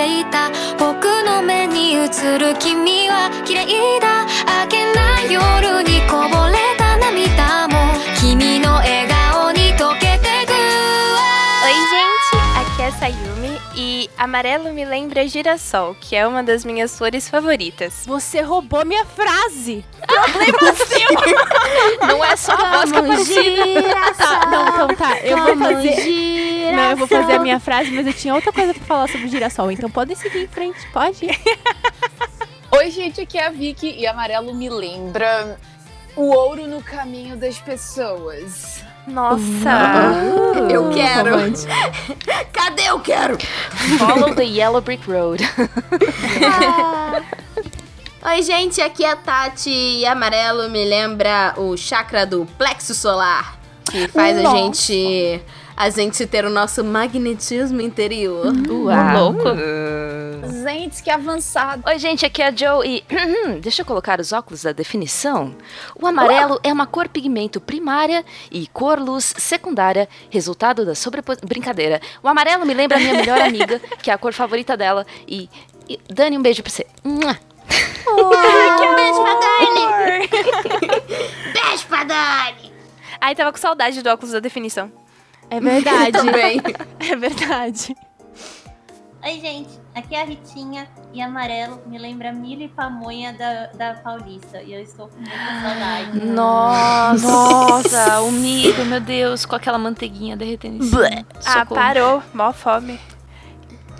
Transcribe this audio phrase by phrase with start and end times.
[0.00, 2.06] ていた僕の目に映
[2.38, 4.24] る君は綺麗だ
[4.64, 10.52] 明けない夜にこぼれた涙も君の笑顔に溶けてく
[11.66, 12.36] Oi, gente!
[12.60, 18.04] Aqui é Sayumi e amarelo me lembra girassol, que é uma das minhas flores favoritas.
[18.06, 19.84] Você roubou minha frase.
[22.06, 23.42] Não é só a voz que Como apareceu.
[23.42, 25.18] girassol, Tá, não, então tá.
[25.18, 25.90] Eu vou como fazer.
[26.71, 26.85] girassol.
[26.85, 29.27] Não, eu vou fazer a minha frase, mas eu tinha outra coisa pra falar sobre
[29.27, 29.71] girassol.
[29.71, 31.27] Então podem seguir em frente, pode?
[32.73, 35.57] Oi, gente, aqui é a Vicky e amarelo me lembra
[36.15, 38.83] o ouro no caminho das pessoas.
[39.07, 40.13] Nossa!
[40.69, 41.31] Eu quero.
[42.53, 43.37] Cadê eu quero?
[43.97, 45.43] Follow the yellow brick road.
[46.45, 47.21] Ah.
[48.33, 53.57] Oi, gente, aqui é a Tati e amarelo me lembra o chakra do plexo solar,
[53.89, 54.57] que faz a Nossa.
[54.57, 55.41] gente
[55.81, 58.53] a gente ter o nosso magnetismo interior.
[58.69, 59.31] Uau!
[59.31, 59.49] louco!
[60.63, 61.81] Gente, que avançado.
[61.87, 63.03] Oi, gente, aqui é a Joe e.
[63.61, 65.55] Deixa eu colocar os óculos da definição.
[65.99, 71.49] O amarelo é uma cor pigmento primária e cor luz secundária, resultado da sobreposição.
[71.49, 71.99] Brincadeira.
[72.21, 75.03] O amarelo me lembra a minha melhor amiga, que é a cor favorita dela.
[75.27, 75.49] E.
[75.89, 76.85] e Dani, um beijo pra você.
[77.03, 77.39] Mua.
[78.85, 80.27] Beijo pra Dani!
[81.53, 82.71] Beijo pra Dani!
[83.19, 85.00] Ai, tava com saudade do óculos da definição.
[85.51, 86.11] É verdade.
[86.17, 86.61] Também.
[86.99, 87.95] É verdade.
[89.23, 89.69] Oi, gente.
[89.93, 94.61] Aqui é a Ritinha e amarelo me lembra milho e pamonha da, da Paulista.
[94.61, 96.25] E eu estou com muita saudade.
[96.25, 101.25] Nossa, nossa, o milho, meu Deus, com aquela manteiguinha derretendo em cima.
[101.45, 102.23] Ah, parou.
[102.33, 102.99] Mó fome.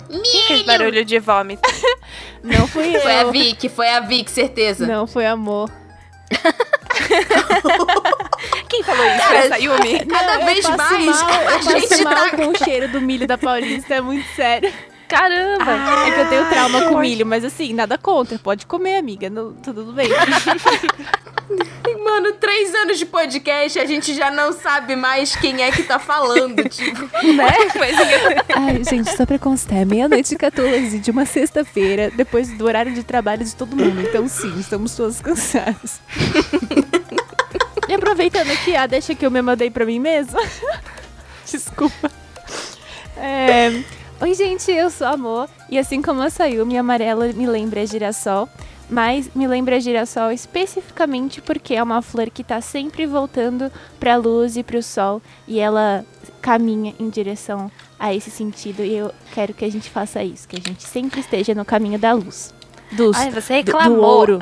[0.08, 1.68] Quem fez barulho de vômito?
[2.42, 3.00] Não fui eu.
[3.00, 4.86] Foi a Vicky, foi a Vicky, certeza.
[4.86, 5.70] Não, foi amor.
[8.72, 9.22] Quem falou isso?
[9.26, 10.06] Foi a Sayumi?
[10.06, 12.30] Cada Eu vez passo mais Mal, eu a passo gente mal tá...
[12.30, 14.72] com o cheiro do milho da Paulista, é muito sério.
[15.06, 15.72] Caramba!
[16.06, 18.38] É que eu tenho trauma com milho, mas assim, nada contra.
[18.38, 19.28] Pode comer, amiga.
[19.28, 20.08] Não, tudo bem.
[22.02, 25.98] Mano, três anos de podcast, a gente já não sabe mais quem é que tá
[25.98, 27.10] falando, tipo.
[28.56, 32.94] Ai, gente, só pra constar, é meia-noite e 14 de uma sexta-feira, depois do horário
[32.94, 34.00] de trabalho de todo mundo.
[34.00, 36.00] Então, sim, estamos todos cansados.
[38.12, 40.38] aproveitando aqui, a deixa que eu me mandei pra mim mesma.
[41.50, 42.10] Desculpa.
[43.16, 43.82] É,
[44.20, 45.48] Oi, gente, eu sou a Amor.
[45.70, 48.48] E assim como a Sayumi, amarela me lembra girassol.
[48.90, 54.56] Mas me lembra girassol especificamente porque é uma flor que tá sempre voltando pra luz
[54.56, 55.22] e pro sol.
[55.48, 56.04] E ela
[56.42, 58.84] caminha em direção a esse sentido.
[58.84, 61.98] E eu quero que a gente faça isso, que a gente sempre esteja no caminho
[61.98, 62.52] da luz.
[62.92, 64.04] Dos, Ai, você do- do reclamou.
[64.04, 64.38] ouro.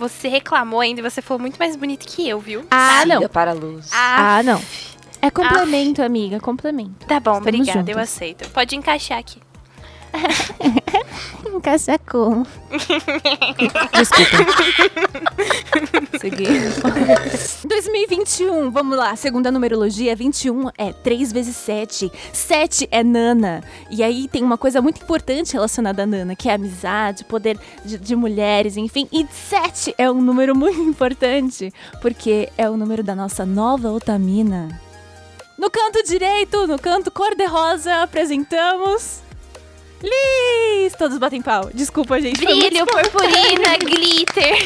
[0.00, 2.64] Você reclamou ainda e você falou muito mais bonito que eu, viu?
[2.70, 3.16] Ah, não.
[3.16, 3.90] Siga para a luz.
[3.92, 4.60] Ah, Ah, não.
[5.22, 7.04] É complemento, amiga, complemento.
[7.06, 7.98] tá bom, Estamos obrigada, eu juntas.
[8.14, 8.48] aceito.
[8.48, 9.38] Pode encaixar aqui.
[11.54, 12.46] Encaixa como?
[13.92, 14.36] Desculpa.
[16.18, 16.72] Seguir.
[17.64, 19.14] 2021, vamos lá.
[19.16, 22.10] Segundo a numerologia, 21 é 3 vezes 7.
[22.32, 23.62] 7 é Nana.
[23.90, 27.58] E aí tem uma coisa muito importante relacionada a Nana, que é a amizade, poder
[27.84, 29.08] de, de mulheres, enfim.
[29.12, 34.80] E 7 é um número muito importante, porque é o número da nossa nova Otamina.
[35.58, 39.20] No canto direito, no canto cor-de-rosa, apresentamos.
[40.02, 40.94] Liz!
[40.94, 41.70] Todos batem pau.
[41.74, 42.44] Desculpa, gente.
[42.44, 44.56] Brilho, purpurina, glitter.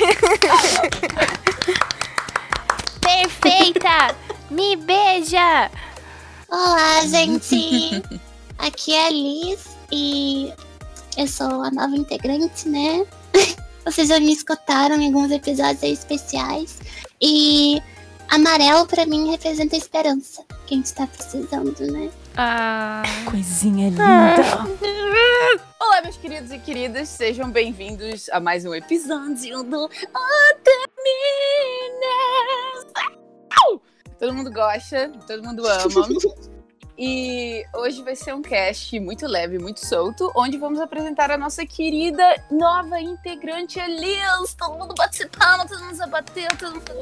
[3.01, 4.15] Perfeita!
[4.51, 5.71] Me beija!
[6.49, 8.03] Olá, gente!
[8.59, 10.53] Aqui é a Liz e
[11.17, 13.05] eu sou a nova integrante, né?
[13.85, 16.79] Vocês já me escutaram em alguns episódios aí especiais.
[17.21, 17.83] E
[18.35, 22.11] amarelo pra mim representa esperança, que a gente tá precisando, né?
[22.37, 24.03] Ah, Coisinha linda.
[25.81, 29.95] Olá, meus queridos e queridas, sejam bem-vindos a mais um episódio do Otaminas.
[34.19, 36.09] Todo mundo gosta, todo mundo ama.
[36.97, 41.67] E hoje vai ser um cast muito leve, muito solto, onde vamos apresentar a nossa
[41.67, 44.55] querida nova integrante, Liz.
[44.57, 46.93] Todo mundo bate palma, todo mundo bateu, todo mundo...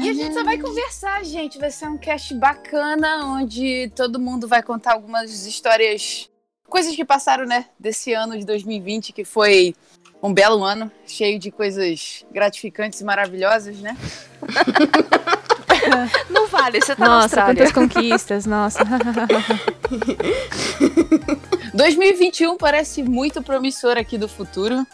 [0.00, 1.58] E a gente só vai conversar, gente.
[1.58, 6.30] Vai ser um cast bacana, onde todo mundo vai contar algumas histórias,
[6.68, 9.74] coisas que passaram, né, desse ano de 2020, que foi
[10.22, 13.96] um belo ano, cheio de coisas gratificantes e maravilhosas, né?
[16.28, 17.54] não vale, você tá na Nossa, Austrália.
[17.54, 18.80] quantas conquistas, nossa.
[21.74, 24.86] 2021 parece muito promissor aqui do futuro.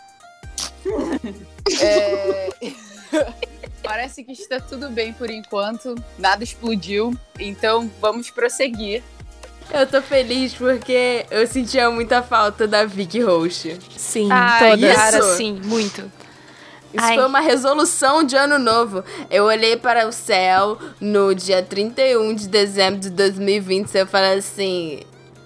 [1.81, 2.49] É,
[3.87, 9.01] Parece que está tudo bem por enquanto, nada explodiu, então vamos prosseguir.
[9.71, 13.79] Eu tô feliz porque eu sentia muita falta da Vicky Host.
[13.97, 14.95] Sim, Ai, todas.
[14.97, 15.37] cara, Isso.
[15.37, 16.01] sim, muito.
[16.95, 17.17] Isso Ai.
[17.17, 19.05] foi uma resolução de ano novo.
[19.29, 24.39] Eu olhei para o céu no dia 31 de dezembro de 2020 e eu falei
[24.39, 25.01] assim: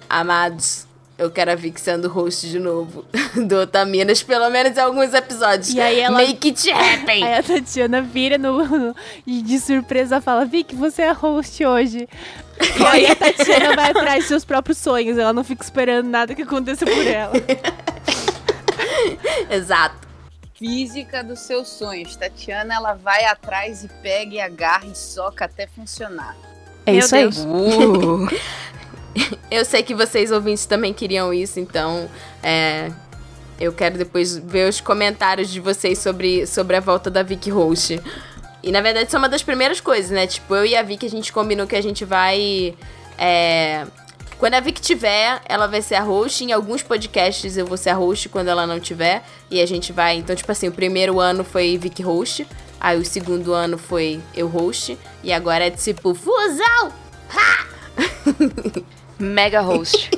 [0.08, 0.86] Amados,
[1.20, 3.04] eu quero a Vicky sendo host de novo
[3.46, 5.68] do Otaminas, pelo menos em alguns episódios.
[5.74, 7.22] E aí ela- Make it happen!
[7.24, 8.96] Aí a Tatiana vira no, no-
[9.26, 12.08] e de surpresa fala: Vicky, você é host hoje.
[12.78, 15.16] E aí a Tatiana vai atrás dos seus próprios sonhos.
[15.16, 17.32] Ela não fica esperando nada que aconteça por ela.
[19.50, 20.08] Exato.
[20.58, 22.16] Física dos seus sonhos.
[22.16, 26.36] Tatiana, ela vai atrás e pega e agarra e soca até funcionar.
[26.84, 27.22] É Meu isso aí.
[27.22, 27.38] Deus.
[27.38, 28.28] Uh.
[29.50, 32.08] Eu sei que vocês ouvintes também queriam isso, então
[32.42, 32.90] é,
[33.58, 38.00] eu quero depois ver os comentários de vocês sobre, sobre a volta da Vicky Host.
[38.62, 40.26] E na verdade isso é uma das primeiras coisas, né?
[40.26, 42.74] Tipo, eu e a Vicky a gente combinou que a gente vai.
[43.18, 43.86] é,
[44.38, 46.42] quando a Vicky tiver, ela vai ser a host.
[46.42, 49.22] Em alguns podcasts eu vou ser a host quando ela não tiver.
[49.50, 50.16] E a gente vai.
[50.16, 52.46] Então, tipo assim, o primeiro ano foi Vicky host.
[52.80, 54.96] Aí o segundo ano foi eu host.
[55.22, 56.90] E agora é tipo, fusão!
[59.20, 60.10] Mega host.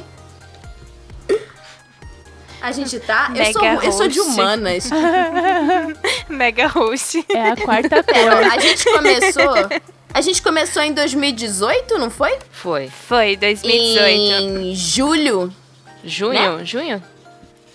[2.60, 3.26] A gente tá.
[3.30, 4.32] Eu Mega sou, eu sou de host.
[4.32, 4.90] humanas.
[6.30, 7.24] Mega host.
[7.28, 8.32] É a quarta cor.
[8.32, 9.54] a gente começou.
[10.14, 12.38] A gente começou em 2018, não foi?
[12.52, 12.88] Foi.
[12.88, 14.60] Foi, 2018.
[14.60, 15.52] Em julho.
[16.04, 16.64] Junho?
[16.64, 17.02] Junho?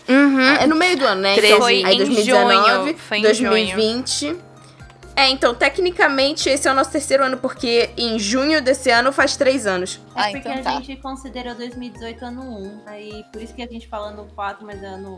[0.08, 0.56] Uhum.
[0.62, 1.36] É no meio do ano, né?
[1.38, 4.36] Então, Foi aí em 2019, junho, foi em 2020.
[5.18, 9.36] É, então, tecnicamente, esse é o nosso terceiro ano, porque em junho desse ano faz
[9.36, 10.00] três anos.
[10.16, 10.72] É Ah, porque então a tá.
[10.74, 12.82] gente considerou 2018 ano 1.
[12.86, 15.18] Aí por isso que a gente fala no 4, mas é ano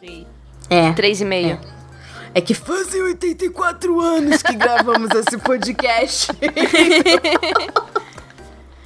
[0.00, 0.26] 3.
[0.68, 0.92] É.
[0.94, 1.60] Três e meio.
[2.34, 6.32] É que fazem 84 anos que gravamos esse podcast.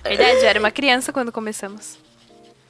[0.05, 1.97] Verdade, eu era uma criança quando começamos.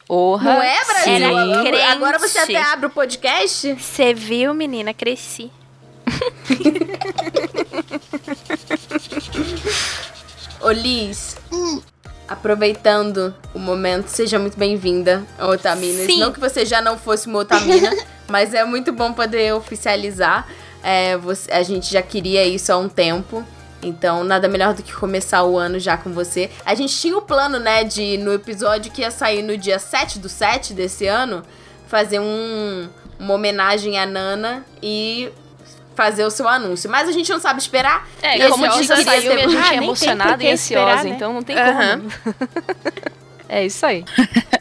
[0.09, 0.55] Orra.
[0.55, 1.83] Não é, Brasil?
[1.91, 3.75] Agora você até abre o podcast?
[3.75, 4.95] Você viu, menina?
[4.95, 5.51] Cresci.
[10.61, 11.81] Ô, Liz, Hum.
[12.26, 16.06] aproveitando o momento, seja muito bem-vinda ao Otaminas.
[16.06, 16.20] Sim.
[16.20, 17.91] Não que você já não fosse uma Otamina,
[18.29, 20.47] mas é muito bom poder oficializar.
[20.82, 23.44] É, você- a gente já queria isso há um tempo.
[23.81, 26.50] Então, nada melhor do que começar o ano já com você.
[26.67, 30.19] A gente tinha o plano, né, de no episódio que ia sair no dia 7
[30.19, 31.44] do 7 desse ano,
[31.87, 32.88] fazer um,
[33.21, 35.31] uma homenagem à Nana e
[35.99, 36.89] fazer o seu anúncio.
[36.89, 38.06] Mas a gente não sabe esperar.
[38.23, 41.05] É, E como diz a Sayumi, a gente Ah, é tem emocionada e ansiosa, esperar,
[41.05, 41.11] né?
[41.11, 42.03] então não tem Aham.
[42.03, 42.35] como.
[43.49, 44.05] é isso aí.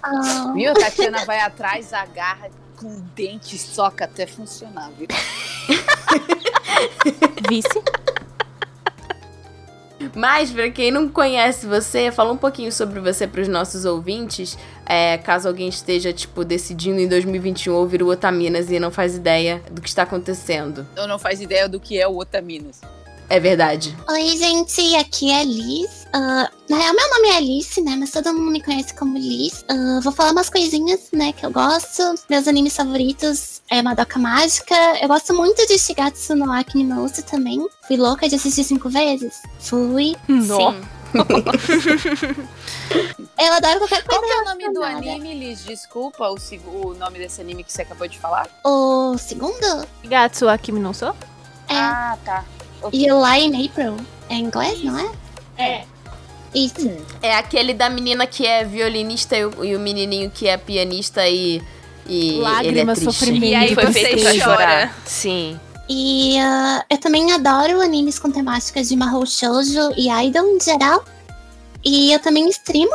[0.01, 0.71] Ah, Viu?
[0.71, 5.07] A Tatiana vai atrás, agarra com o dente e soca até funcionar, viu?
[7.47, 7.83] Vice.
[10.15, 14.57] Mas, pra quem não conhece você, fala um pouquinho sobre você pros nossos ouvintes.
[14.85, 19.61] É, caso alguém esteja, tipo, decidindo em 2021 ouvir o Otaminas e não faz ideia
[19.71, 20.85] do que está acontecendo.
[20.95, 22.81] Eu não faz ideia do que é o Otaminas.
[23.29, 23.95] É verdade.
[24.09, 26.07] Oi, gente, aqui é a Liz.
[26.13, 27.97] Ah, na real, meu nome é Alice, né?
[27.99, 29.65] Mas todo mundo me conhece como Liz.
[29.67, 32.15] Ah, vou falar umas coisinhas, né, que eu gosto.
[32.29, 34.75] Meus animes favoritos é Madoka Mágica.
[35.01, 36.45] Eu gosto muito de Shigatsu no
[37.03, 37.67] Uso também.
[37.85, 39.41] Fui louca de assistir cinco vezes.
[39.59, 40.15] Fui.
[40.27, 40.81] Sim.
[43.39, 45.63] Eu adoro qualquer Qual coisa que é o nome do anime, Liz?
[45.63, 46.35] Desculpa, o,
[46.73, 48.47] o nome desse anime que você acabou de falar?
[48.65, 51.15] O segundo Gatsu Akimi no So?
[51.69, 52.43] é Ah, tá.
[52.93, 53.97] You Lie in April.
[54.29, 55.11] É em inglês, não é?
[55.57, 55.83] É.
[56.53, 56.89] Isso.
[57.21, 61.27] É aquele da menina que é violinista e o, e o menininho que é pianista
[61.27, 61.61] e.
[62.07, 63.03] e Lágrimas, ele é triste.
[63.03, 63.45] sofrimento.
[63.45, 64.41] E aí Foi você feito pra chora.
[64.43, 64.97] chorar.
[65.05, 65.59] Sim.
[65.89, 71.03] E ah, eu também adoro animes com temáticas de Mahou Shoujo e Idol em geral.
[71.83, 72.91] E eu também streamo.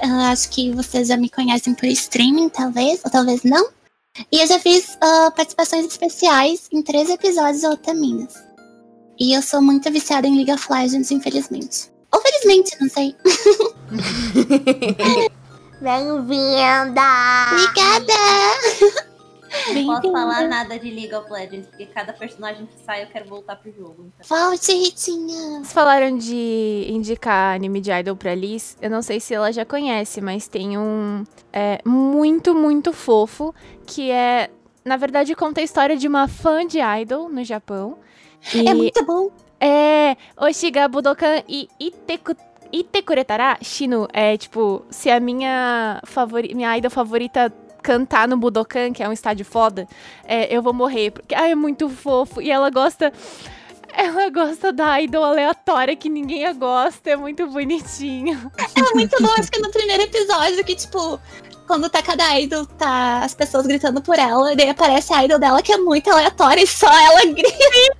[0.00, 3.68] Ah, acho que vocês já me conhecem por streaming, talvez, ou talvez não.
[4.32, 8.47] E eu já fiz ah, participações especiais em três episódios de Otaminas.
[9.20, 11.90] E eu sou muito viciada em League of Legends, infelizmente.
[12.14, 13.16] Ou felizmente, não sei.
[15.80, 17.02] Bem-vinda!
[17.50, 18.12] Obrigada!
[19.74, 23.28] Não posso falar nada de League of Legends, porque cada personagem que sai eu quero
[23.28, 24.06] voltar pro jogo.
[24.06, 24.24] Então.
[24.28, 25.58] Volte, Ritinha!
[25.58, 28.76] Vocês falaram de indicar anime de idol pra Liz.
[28.80, 33.52] Eu não sei se ela já conhece, mas tem um é, muito, muito fofo
[33.84, 34.48] que é,
[34.84, 37.98] na verdade, conta a história de uma fã de idol no Japão.
[38.54, 39.30] E É muito bom!
[39.60, 42.34] é Oshiga Budokan e Iteku
[42.72, 44.06] Itekuretara Shinu.
[44.12, 47.52] É tipo, se a minha, favori minha idol favorita
[47.82, 49.88] cantar no Budokan, que é um estádio foda,
[50.24, 51.10] é, eu vou morrer.
[51.10, 52.40] Porque ai, é muito fofo.
[52.40, 53.12] E ela gosta.
[53.90, 58.52] Ela gosta da idol aleatória que ninguém gosta, é muito bonitinho.
[58.76, 61.18] É muito bom, acho que no primeiro episódio, que, tipo,
[61.66, 65.38] quando tá cada idol, tá as pessoas gritando por ela, e daí aparece a idol
[65.38, 67.96] dela que é muito aleatória e só ela grita.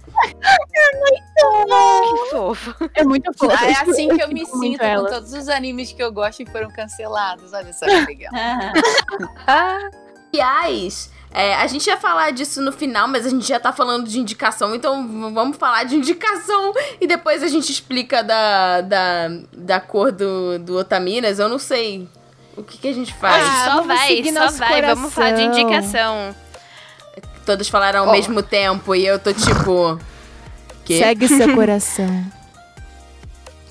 [0.81, 2.75] É muito fofo.
[2.95, 3.57] É muito fofo.
[3.57, 6.47] Ah, é assim que eu me sinto com todos os animes que eu gosto e
[6.47, 7.53] foram cancelados.
[7.53, 8.33] Olha só que legal.
[10.33, 14.09] Aliás, é, a gente ia falar disso no final, mas a gente já tá falando
[14.09, 19.81] de indicação, então vamos falar de indicação e depois a gente explica da, da, da
[19.81, 21.39] cor do, do Otaminas.
[21.39, 22.09] Eu não sei.
[22.57, 23.47] O que, que a gente faz?
[23.47, 24.83] Ah, só vai, só vai.
[24.83, 25.61] Vamos falar de coração.
[25.61, 26.35] indicação.
[27.49, 28.13] Todos falaram ao Ó.
[28.13, 29.99] mesmo tempo e eu tô tipo.
[30.85, 30.99] Que?
[30.99, 32.25] Segue seu coração.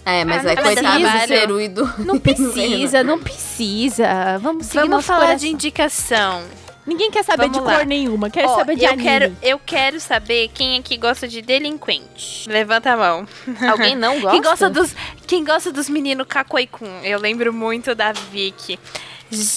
[0.03, 1.27] É, mas Ah, aí não coitado do precisa.
[1.27, 1.93] Zeru e do.
[2.05, 4.39] Não precisa, não precisa.
[4.41, 5.38] Vamos seguir Vamos nosso falar coração.
[5.39, 6.43] de indicação.
[6.86, 7.75] Ninguém quer saber Vamos de lá.
[7.75, 9.03] cor nenhuma, quer Ó, saber de eu anime.
[9.03, 12.48] quero, eu quero saber quem aqui gosta de delinquente.
[12.50, 13.27] Levanta a mão.
[13.69, 14.31] alguém não gosta?
[14.31, 14.96] Quem gosta dos,
[15.27, 17.01] quem gosta dos meninos Kakoikun?
[17.03, 18.79] Eu lembro muito da Vicky.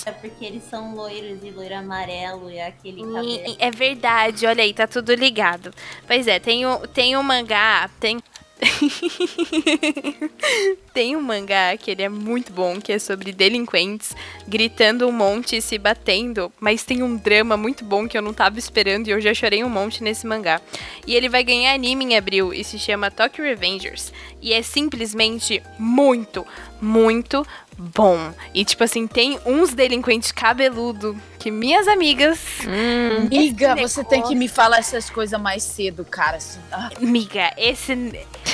[0.04, 3.56] É porque eles são loiros e loiro amarelo e aquele cabelo.
[3.58, 5.72] É verdade, olha aí, tá tudo ligado.
[6.06, 8.20] Pois é, tem um, tem um mangá, tem.
[10.92, 14.14] tem um mangá que ele é muito bom, que é sobre delinquentes
[14.46, 18.34] gritando um monte e se batendo, mas tem um drama muito bom que eu não
[18.34, 20.60] tava esperando e eu já chorei um monte nesse mangá.
[21.06, 24.12] E ele vai ganhar anime em abril e se chama Tokyo Revengers.
[24.42, 26.46] E é simplesmente muito,
[26.80, 28.32] muito bom.
[28.54, 34.22] E tipo assim, tem uns delinquentes cabeludo que minhas amigas Hum, Amiga, Esse você tem
[34.22, 36.36] que me falar essas coisas mais cedo, cara.
[36.36, 36.90] assim, ah.
[37.00, 37.92] Miga, esse.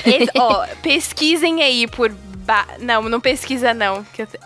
[0.07, 2.11] esse- ó, pesquisem aí por.
[2.11, 2.65] Ba...
[2.79, 4.05] Não, não pesquisa não.
[4.05, 4.39] que eu te-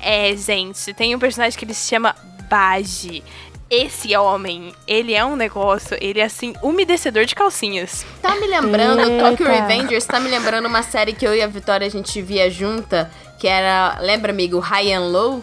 [0.00, 2.16] É, gente, tem um personagem que ele se chama
[2.48, 3.22] Baji.
[3.70, 8.04] Esse homem, ele é um negócio, ele é assim, umedecedor de calcinhas.
[8.22, 9.30] Tá me lembrando, Eita.
[9.30, 12.50] Tokyo Revengers tá me lembrando uma série que eu e a Vitória a gente via
[12.50, 15.42] junta, que era, lembra, amigo, High and Low?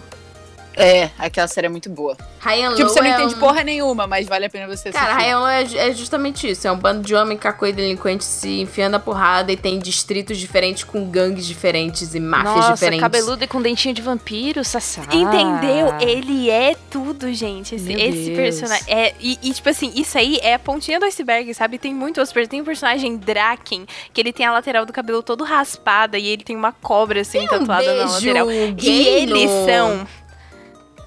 [0.81, 2.17] É, aquela série é muito boa.
[2.45, 3.39] And Tipo, Low você não é entende um...
[3.39, 4.93] porra nenhuma, mas vale a pena você assistir.
[4.93, 7.73] Cara, High and Low é, é justamente isso, é um bando de homem cacô e
[7.73, 12.73] delinquente se enfiando a porrada e tem distritos diferentes com gangues diferentes e máfias Nossa,
[12.73, 13.01] diferentes.
[13.01, 15.03] cabeludo e com dentinho de vampiro, Sassá.
[15.11, 15.93] Entendeu?
[15.99, 17.75] Ele é tudo, gente.
[17.75, 18.85] Esse, esse personagem.
[18.87, 21.77] É, e, e, tipo assim, isso aí é a pontinha do iceberg, sabe?
[21.77, 22.47] Tem muito outros.
[22.47, 26.43] Tem um personagem Draken, que ele tem a lateral do cabelo todo raspada e ele
[26.43, 28.47] tem uma cobra assim Um tatuada na lateral.
[28.47, 30.07] beijo E gay eles são.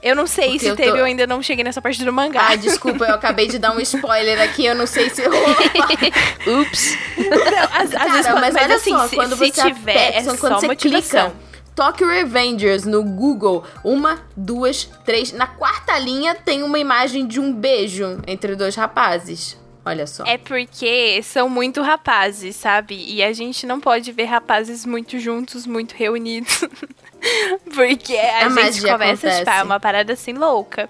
[0.04, 2.12] Eu não sei Porque se eu teve, tô- eu ainda não cheguei nessa parte do
[2.12, 2.49] mangá.
[2.50, 5.23] Ah, desculpa, eu acabei de dar um spoiler aqui, eu não sei se...
[6.46, 6.99] Ups.
[7.16, 10.23] Não, às Cara, vezes, mas, olha assim, só, se, quando se você tiver, aperta, é
[10.23, 11.30] só quando você motivação.
[11.30, 11.44] clica
[11.75, 15.32] Tokyo Revengers no Google, uma, duas, três.
[15.32, 19.56] Na quarta linha tem uma imagem de um beijo entre dois rapazes.
[19.87, 20.25] Olha só.
[20.25, 22.95] É porque são muito rapazes, sabe?
[23.07, 26.64] E a gente não pode ver rapazes muito juntos, muito reunidos.
[27.75, 29.50] porque a, A gente começa, tipo, acontece.
[29.50, 30.88] é uma parada assim louca.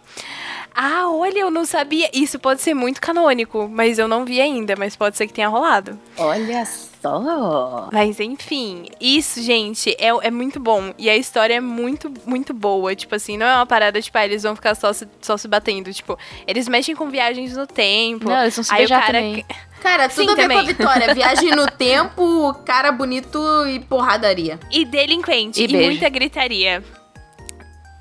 [0.74, 2.08] Ah, olha, eu não sabia.
[2.12, 5.48] Isso pode ser muito canônico, mas eu não vi ainda, mas pode ser que tenha
[5.48, 5.98] rolado.
[6.16, 6.93] Olha só.
[7.92, 10.92] Mas enfim, isso, gente, é, é muito bom.
[10.98, 12.94] E a história é muito, muito boa.
[12.94, 15.46] Tipo assim, não é uma parada, tipo, ah, eles vão ficar só se, só se
[15.48, 15.92] batendo.
[15.92, 18.28] Tipo, eles mexem com viagens no tempo.
[18.28, 19.18] Não, eles vão se Aí o beijar cara.
[19.18, 19.44] também.
[19.84, 20.56] Cara, tudo Sim, a ver também.
[20.56, 21.12] com a Vitória.
[21.14, 24.58] Viagem no tempo, cara bonito e porradaria.
[24.70, 25.62] E delinquente.
[25.62, 26.82] E E, muita gritaria.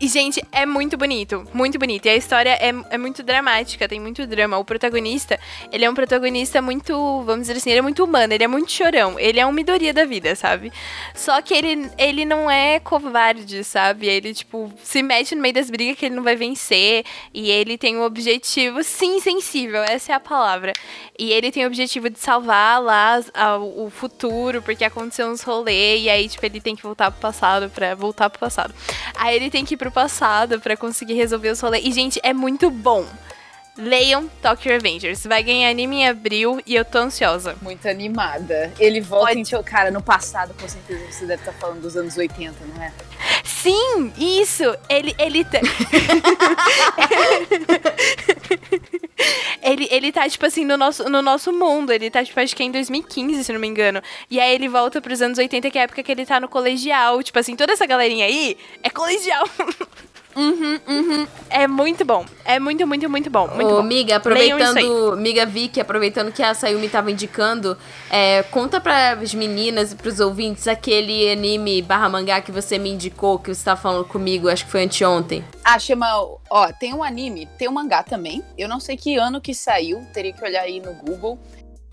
[0.03, 1.47] E, gente, é muito bonito.
[1.53, 2.07] Muito bonito.
[2.07, 4.57] E a história é, é muito dramática, tem muito drama.
[4.57, 5.39] O protagonista,
[5.71, 8.69] ele é um protagonista muito, vamos dizer assim, ele é muito humano, ele é muito
[8.69, 9.17] chorão.
[9.17, 10.73] Ele é uma Midoriya da vida, sabe?
[11.15, 14.07] Só que ele, ele não é covarde, sabe?
[14.07, 17.05] Ele, tipo, se mete no meio das brigas que ele não vai vencer.
[17.33, 20.73] E ele tem um objetivo, sim, sensível, essa é a palavra.
[21.17, 26.01] E ele tem o objetivo de salvar lá a- o futuro, porque aconteceu uns rolês,
[26.03, 28.73] e aí, tipo, ele tem que voltar pro passado pra voltar pro passado.
[29.15, 31.85] Aí ele tem que ir pro passado pra conseguir resolver os rolês.
[31.85, 33.05] E, gente, é muito bom.
[33.77, 35.25] Leiam Tokyo Revengers.
[35.25, 37.55] Vai ganhar anime em abril e eu tô ansiosa.
[37.61, 38.71] Muito animada.
[38.79, 41.97] Ele volta Pode- em teu cara no passado, com certeza você deve estar falando dos
[41.97, 42.91] anos 80, não é?
[43.43, 44.63] Sim, isso!
[44.89, 45.59] Ele, ele tá.
[49.63, 51.91] ele, ele tá, tipo assim, no nosso, no nosso mundo.
[51.91, 54.01] Ele tá, tipo, acho que é em 2015, se não me engano.
[54.29, 56.47] E aí ele volta pros anos 80, que é a época que ele tá no
[56.47, 57.21] colegial.
[57.23, 59.47] Tipo assim, toda essa galerinha aí é colegial.
[60.35, 61.27] Uhum, uhum.
[61.49, 62.25] É muito bom.
[62.43, 63.47] É muito, muito, muito bom.
[63.47, 63.83] Muito Ô, bom.
[63.83, 67.77] Miga, aproveitando, Miga Vicky, aproveitando que a Sayumi tava indicando,
[68.09, 73.39] é, conta pras meninas e pros ouvintes aquele anime barra mangá que você me indicou,
[73.39, 75.43] que você tava falando comigo, acho que foi anteontem.
[75.63, 76.07] Ah, chama.
[76.49, 78.43] Ó, tem um anime, tem um mangá também.
[78.57, 81.39] Eu não sei que ano que saiu, teria que olhar aí no Google.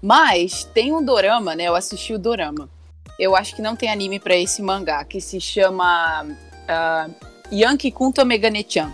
[0.03, 1.65] Mas tem um dorama, né?
[1.65, 2.71] Eu assisti o dorama.
[3.19, 8.13] Eu acho que não tem anime pra esse mangá, que se chama uh, Yankee Kun
[8.13, 8.91] Tomeganechan.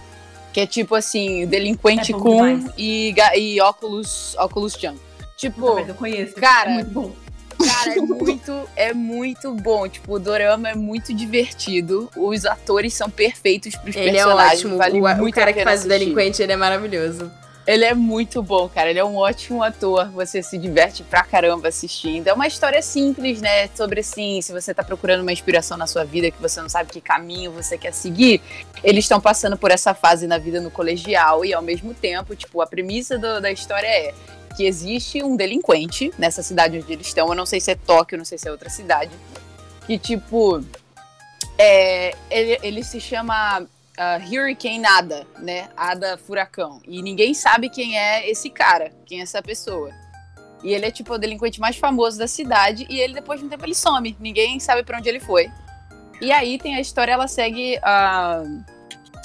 [0.52, 4.94] Que é tipo assim, delinquente É Kun e, e óculos, óculos Chan.
[5.36, 6.34] Tipo, eu conheço.
[6.36, 7.12] cara, É muito bom.
[7.58, 9.86] Cara, é muito, é muito bom.
[9.86, 12.10] Tipo, o dorama é muito divertido.
[12.16, 14.60] Os atores são perfeitos pros Ele é personagens.
[14.60, 14.76] ótimo.
[14.78, 15.98] Vale o, o cara que faz o assistir.
[16.06, 17.30] delinquente, ele é maravilhoso.
[17.66, 18.90] Ele é muito bom, cara.
[18.90, 20.08] Ele é um ótimo ator.
[20.12, 22.28] Você se diverte pra caramba assistindo.
[22.28, 23.68] É uma história simples, né?
[23.74, 26.92] Sobre assim, se você tá procurando uma inspiração na sua vida, que você não sabe
[26.92, 28.40] que caminho você quer seguir,
[28.84, 32.60] eles estão passando por essa fase na vida no colegial e ao mesmo tempo, tipo,
[32.60, 34.14] a premissa do- da história é
[34.56, 37.28] que existe um delinquente nessa cidade onde eles estão.
[37.28, 39.10] Eu não sei se é Tóquio, não sei se é outra cidade.
[39.86, 40.64] Que, tipo,
[41.58, 43.66] é, ele, ele se chama
[43.98, 45.68] ah, Hurricane Ada, né?
[45.76, 46.80] Ada Furacão.
[46.86, 49.90] E ninguém sabe quem é esse cara, quem é essa pessoa.
[50.62, 53.48] E ele é tipo o delinquente mais famoso da cidade e ele depois de um
[53.48, 55.50] tempo ele some, ninguém sabe pra onde ele foi.
[56.20, 58.42] E aí tem a história, ela segue a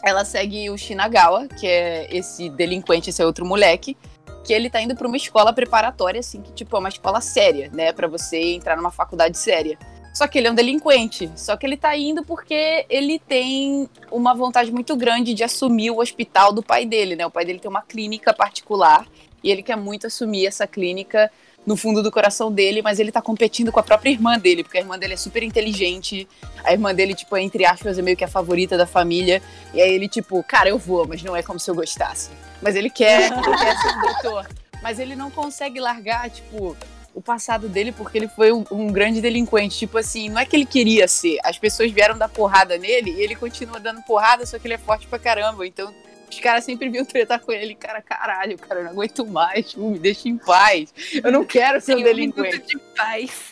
[0.04, 3.96] ela segue o Shinagawa, que é esse delinquente, esse outro moleque,
[4.44, 7.70] que ele tá indo pra uma escola preparatória assim, que tipo é uma escola séria,
[7.72, 9.78] né, Pra você entrar numa faculdade séria.
[10.13, 11.32] Só que ele é um delinquente.
[11.36, 16.00] Só que ele tá indo porque ele tem uma vontade muito grande de assumir o
[16.00, 17.25] hospital do pai dele, né?
[17.25, 19.08] O pai dele tem uma clínica particular
[19.44, 21.32] e ele quer muito assumir essa clínica
[21.65, 24.77] no fundo do coração dele, mas ele tá competindo com a própria irmã dele, porque
[24.77, 26.27] a irmã dele é super inteligente.
[26.63, 29.41] A irmã dele, tipo, é, entre aspas, é meio que a favorita da família.
[29.74, 32.32] E aí ele, tipo, cara, eu vou, mas não é como se eu gostasse.
[32.62, 34.48] Mas ele quer, ele quer ser um doutor.
[34.82, 36.75] Mas ele não consegue largar, tipo,
[37.13, 39.77] o passado dele porque ele foi um, um grande delinquente.
[39.77, 41.39] Tipo assim, não é que ele queria ser.
[41.44, 44.77] As pessoas vieram dar porrada nele e ele continua dando porrada, só que ele é
[44.77, 45.65] forte pra caramba.
[45.65, 45.94] Então,
[46.30, 47.75] os caras sempre vinham tretar com ele.
[47.75, 49.70] Cara, caralho, cara, eu não aguento mais.
[49.70, 50.94] tipo, me deixa em paz.
[51.24, 52.58] Eu não quero ser um um delinquente.
[52.58, 53.51] minuto de paz.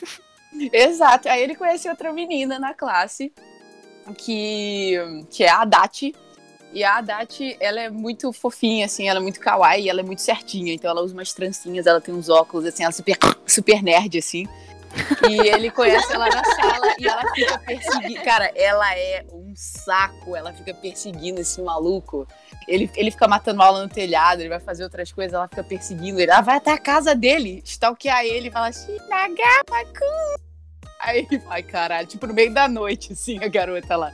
[0.73, 1.27] Exato.
[1.29, 3.31] Aí ele conhece outra menina na classe,
[4.17, 4.95] que,
[5.29, 6.15] que é a Dati.
[6.71, 10.21] E a Dati, ela é muito fofinha, assim, ela é muito kawaii, ela é muito
[10.21, 10.73] certinha.
[10.73, 14.17] Então ela usa umas trancinhas, ela tem uns óculos, assim, ela é super, super nerd,
[14.17, 14.47] assim.
[15.27, 18.23] E ele conhece ela na sala e ela fica perseguindo.
[18.23, 22.27] Cara, ela é um saco, ela fica perseguindo esse maluco.
[22.67, 26.19] Ele, ele fica matando aula no telhado, ele vai fazer outras coisas, ela fica perseguindo
[26.19, 26.31] ele.
[26.31, 30.48] Ela vai até a casa dele, stalkear ele e fala Shinagawa-kun.
[30.99, 34.11] Aí vai, caralho, tipo no meio da noite, assim, a garota lá.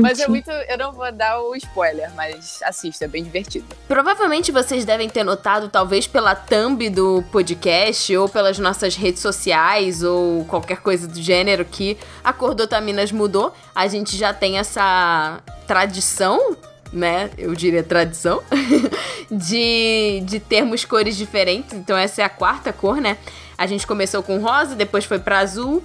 [0.00, 0.50] Mas é muito.
[0.50, 3.64] Eu não vou dar o spoiler, mas assista, é bem divertido.
[3.86, 10.02] Provavelmente vocês devem ter notado, talvez pela thumb do podcast ou pelas nossas redes sociais
[10.02, 13.54] ou qualquer coisa do gênero, que a cor do Otaminas mudou.
[13.72, 16.56] A gente já tem essa tradição,
[16.92, 17.30] né?
[17.38, 18.42] Eu diria tradição,
[19.30, 21.72] de, de termos cores diferentes.
[21.72, 23.16] Então essa é a quarta cor, né?
[23.62, 25.84] A gente começou com rosa, depois foi pra azul.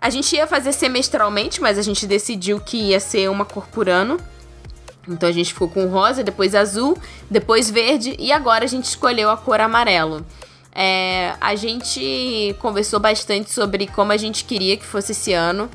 [0.00, 3.88] A gente ia fazer semestralmente, mas a gente decidiu que ia ser uma cor por
[3.88, 4.16] ano.
[5.08, 6.96] Então a gente ficou com rosa, depois azul,
[7.28, 10.24] depois verde e agora a gente escolheu a cor amarelo.
[10.72, 15.68] É, a gente conversou bastante sobre como a gente queria que fosse esse ano.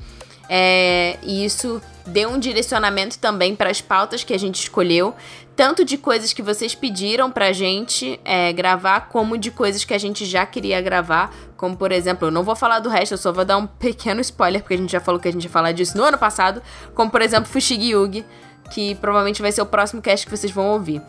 [0.48, 5.14] É, e isso deu um direcionamento também para as pautas que a gente escolheu,
[5.56, 9.98] tanto de coisas que vocês pediram pra gente é, gravar, como de coisas que a
[9.98, 13.32] gente já queria gravar, como por exemplo, eu não vou falar do resto, eu só
[13.32, 15.72] vou dar um pequeno spoiler, porque a gente já falou que a gente ia falar
[15.72, 16.62] disso no ano passado,
[16.94, 18.26] como por exemplo Fushigi Yugi,
[18.72, 21.02] que provavelmente vai ser o próximo cast que vocês vão ouvir.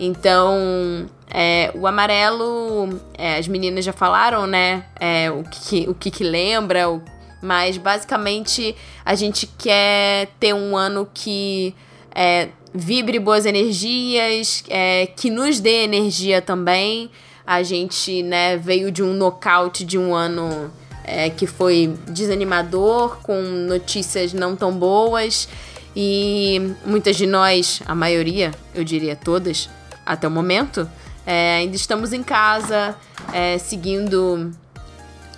[0.00, 4.84] Então, é, o amarelo, é, as meninas já falaram, né?
[4.98, 7.02] é, o, que, o que, que lembra, o-
[7.40, 11.74] mas basicamente a gente quer ter um ano que
[12.14, 17.08] é, vibre boas energias, é, que nos dê energia também.
[17.46, 20.72] A gente né, veio de um nocaute de um ano
[21.04, 25.48] é, que foi desanimador, com notícias não tão boas.
[25.94, 29.70] E muitas de nós, a maioria, eu diria todas,
[30.04, 30.90] até o momento,
[31.24, 32.96] é, ainda estamos em casa,
[33.32, 34.52] é, seguindo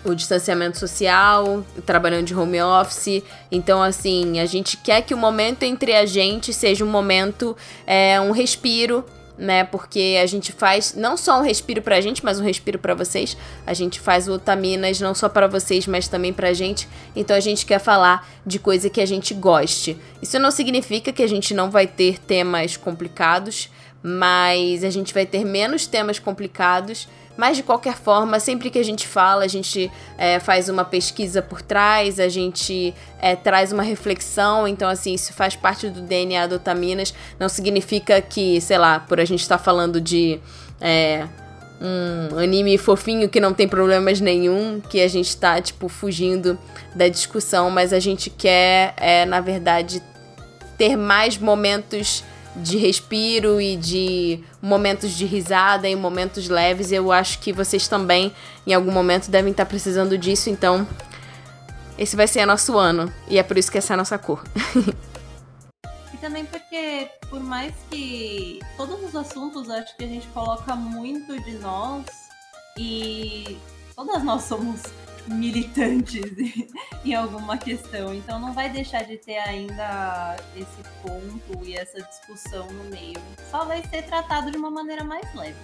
[0.07, 3.23] o distanciamento social, trabalhando de home office.
[3.51, 8.21] Então, assim, a gente quer que o momento entre a gente seja um momento, é,
[8.21, 9.05] um respiro,
[9.38, 9.64] né?
[9.64, 13.37] Porque a gente faz não só um respiro pra gente, mas um respiro pra vocês.
[13.66, 16.88] A gente faz o Otaminas não só pra vocês, mas também pra gente.
[17.14, 19.97] Então a gente quer falar de coisa que a gente goste.
[20.23, 23.69] Isso não significa que a gente não vai ter temas complicados,
[24.03, 27.09] mas a gente vai ter menos temas complicados.
[27.37, 31.42] Mas de qualquer forma, sempre que a gente fala, a gente é, faz uma pesquisa
[31.42, 34.66] por trás, a gente é, traz uma reflexão.
[34.66, 37.12] Então, assim, isso faz parte do DNA do Otaminas.
[37.38, 40.40] Não significa que, sei lá, por a gente estar falando de
[40.81, 41.27] é,
[41.81, 46.59] um anime fofinho que não tem problemas nenhum, que a gente tá, tipo, fugindo
[46.94, 50.03] da discussão, mas a gente quer, é, na verdade,
[50.79, 52.25] ter mais momentos
[52.62, 56.92] de respiro e de momentos de risada e momentos leves.
[56.92, 58.33] Eu acho que vocês também,
[58.66, 60.87] em algum momento, devem estar precisando disso, então.
[61.99, 63.12] Esse vai ser nosso ano.
[63.29, 64.42] E é por isso que essa é a nossa cor.
[66.12, 71.38] E também porque, por mais que todos os assuntos acho que a gente coloca muito
[71.42, 72.07] de nós
[72.79, 73.59] e
[73.95, 74.81] todas nós somos
[75.29, 76.23] militantes
[77.05, 82.67] em alguma questão, então não vai deixar de ter ainda esse ponto e essa discussão
[82.73, 83.21] no meio.
[83.51, 85.57] Só vai ser tratado de uma maneira mais leve.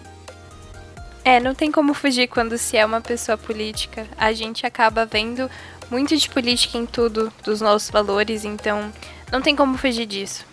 [1.24, 4.06] É, não tem como fugir quando se é uma pessoa política.
[4.18, 5.48] A gente acaba vendo
[5.90, 8.92] muito de política em tudo, dos nossos valores, então
[9.30, 10.51] não tem como fugir disso.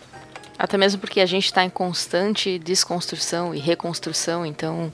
[0.59, 4.91] Até mesmo porque a gente está em constante desconstrução e reconstrução, então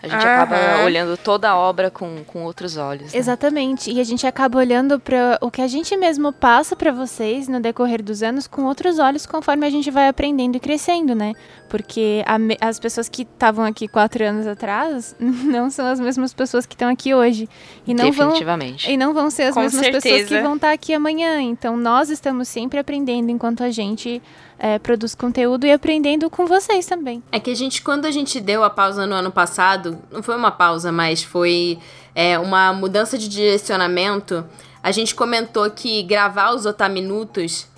[0.00, 0.42] a gente Aham.
[0.42, 3.12] acaba olhando toda a obra com, com outros olhos.
[3.12, 3.18] né?
[3.18, 3.90] Exatamente.
[3.90, 7.58] E a gente acaba olhando para o que a gente mesmo passa para vocês no
[7.58, 11.32] decorrer dos anos com outros olhos conforme a gente vai aprendendo e crescendo, né?
[11.68, 16.64] Porque a as pessoas que estavam aqui quatro anos atrás não são as mesmas pessoas
[16.64, 17.48] que estão aqui hoje.
[17.84, 18.88] E não vão Definitivamente.
[18.88, 20.42] e não vão ser as Com mesmas pessoas que certeza.
[20.42, 21.40] vão estar aqui amanhã.
[21.40, 24.22] Então nós estamos sempre aprendendo enquanto a gente
[24.58, 27.22] é, produz conteúdo e aprendendo com vocês também.
[27.30, 30.36] É que a gente, quando a gente deu a pausa no ano passado, não foi
[30.36, 31.78] uma pausa, mas foi
[32.14, 34.44] é, uma mudança de direcionamento.
[34.82, 37.68] A gente comentou que gravar os Otaminutos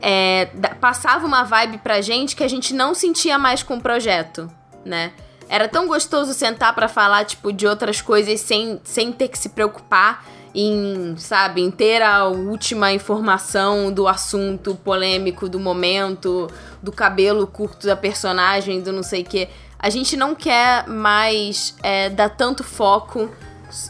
[0.00, 0.46] é,
[0.80, 4.50] passava uma vibe pra gente que a gente não sentia mais com o projeto,
[4.84, 5.12] né?
[5.50, 9.48] Era tão gostoso sentar pra falar, tipo, de outras coisas sem, sem ter que se
[9.48, 16.48] preocupar em, sabe, em ter a última informação do assunto polêmico do momento,
[16.80, 19.48] do cabelo curto da personagem, do não sei o quê.
[19.76, 23.28] A gente não quer mais é, dar tanto foco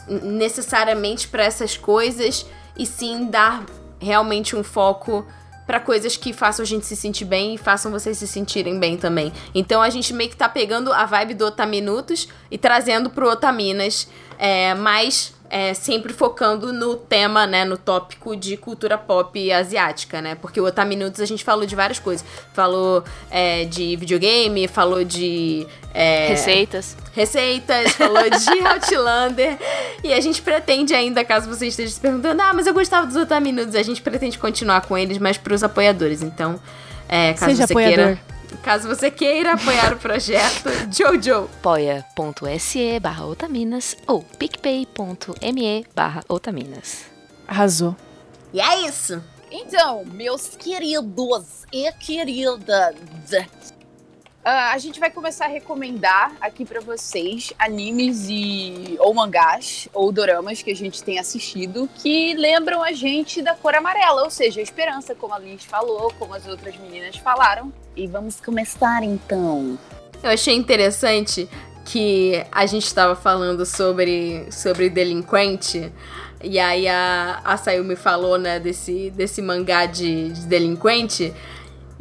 [0.07, 2.43] necessariamente pra essas coisas
[2.75, 3.63] e sim dar
[3.99, 5.23] realmente um foco
[5.71, 8.97] pra coisas que façam a gente se sentir bem e façam vocês se sentirem bem
[8.97, 9.31] também.
[9.55, 14.05] Então a gente meio que tá pegando a vibe do Otaminutos e trazendo pro Otaminas,
[14.37, 20.33] é, mas é, sempre focando no tema, né, no tópico de cultura pop asiática, né?
[20.33, 22.25] Porque o Otaminutos a gente falou de várias coisas.
[22.53, 25.67] Falou é, de videogame, falou de...
[25.93, 26.95] é, Receitas.
[27.13, 29.57] receitas, falou de Outlander.
[30.01, 33.17] E a gente pretende ainda, caso você esteja se perguntando, ah, mas eu gostava dos
[33.17, 36.21] Otaminutos, a gente pretende continuar com eles, mas pros apoiadores.
[36.21, 36.57] Então,
[37.09, 38.05] é, caso Seja você apoiador.
[38.05, 38.30] queira.
[38.63, 41.45] Caso você queira apoiar o projeto, Jojo.
[41.59, 47.05] apoia.se barra otaminas ou picpay.me barra otaminas.
[47.47, 47.95] Arrasou.
[48.53, 49.21] E é isso.
[49.49, 52.95] Então, meus queridos e queridas,
[54.43, 60.11] ah, a gente vai começar a recomendar aqui pra vocês animes e ou mangás ou
[60.11, 64.59] doramas que a gente tem assistido que lembram a gente da cor amarela, ou seja,
[64.59, 67.71] a esperança, como a Liz falou, como as outras meninas falaram.
[67.95, 69.77] E vamos começar então.
[70.23, 71.47] Eu achei interessante
[71.85, 75.91] que a gente estava falando sobre, sobre delinquente.
[76.43, 81.33] E aí a, a Sayumi falou, né, desse, desse mangá de, de delinquente.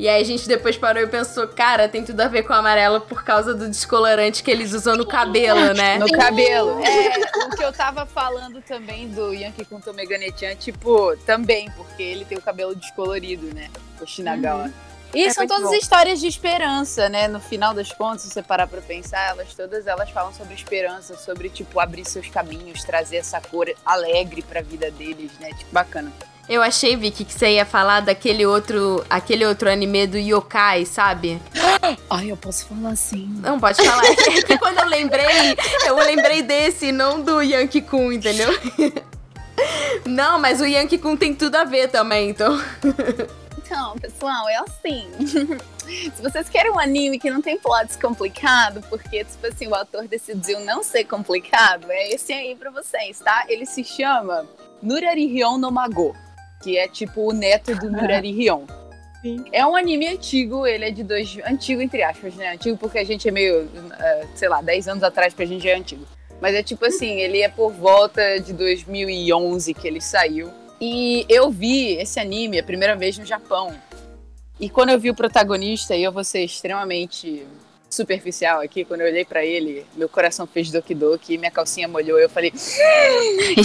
[0.00, 2.56] E aí a gente depois parou e pensou, cara, tem tudo a ver com o
[2.56, 5.98] amarelo por causa do descolorante que eles usam no cabelo, né?
[5.98, 6.80] No cabelo.
[6.82, 12.24] É, o que eu tava falando também do Yankee com Tomeganechan, tipo, também, porque ele
[12.24, 13.68] tem o cabelo descolorido, né?
[14.00, 14.70] O Shinagawa.
[15.12, 15.74] E É são todas bom.
[15.74, 17.28] histórias de esperança, né?
[17.28, 21.14] No final das contas, se você parar pra pensar, elas todas elas falam sobre esperança,
[21.18, 25.50] sobre, tipo, abrir seus caminhos, trazer essa cor alegre pra vida deles, né?
[25.50, 26.10] Tipo, bacana.
[26.50, 31.40] Eu achei, Vicky, que você ia falar daquele outro, aquele outro anime do Yokai, sabe?
[32.10, 33.24] Ai, eu posso falar assim.
[33.40, 34.02] Não, pode falar.
[34.10, 38.48] É que quando eu lembrei, eu lembrei desse, não do Yankee Kun, entendeu?
[40.04, 42.58] Não, mas o Yankee Kun tem tudo a ver também, então.
[43.58, 45.08] Então, pessoal, é assim.
[46.16, 50.08] Se vocês querem um anime que não tem plot complicado, porque, tipo assim, o autor
[50.08, 53.44] decidiu não ser complicado, é esse aí pra vocês, tá?
[53.48, 54.46] Ele se chama
[54.82, 56.16] Nurari Ryon no Mago,
[56.62, 58.64] que é tipo o neto do Nurari Ryon.
[59.22, 59.44] Sim.
[59.52, 61.36] É um anime antigo, ele é de dois.
[61.44, 62.52] Antigo, entre aspas, né?
[62.54, 63.68] Antigo porque a gente é meio.
[63.98, 66.06] eh, sei lá, 10 anos atrás pra gente é antigo.
[66.40, 70.50] Mas é tipo assim, ele é por volta de 2011 que ele saiu.
[70.80, 73.74] E eu vi esse anime a primeira vez no Japão.
[74.58, 77.46] E quando eu vi o protagonista, e eu vou ser extremamente
[77.90, 81.88] superficial aqui, quando eu olhei pra ele, meu coração fez doki doki e minha calcinha
[81.88, 82.18] molhou.
[82.18, 83.56] Eu falei, "Hum,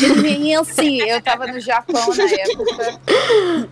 [0.61, 0.97] esse?
[0.99, 3.69] Eu tava no Japão na época.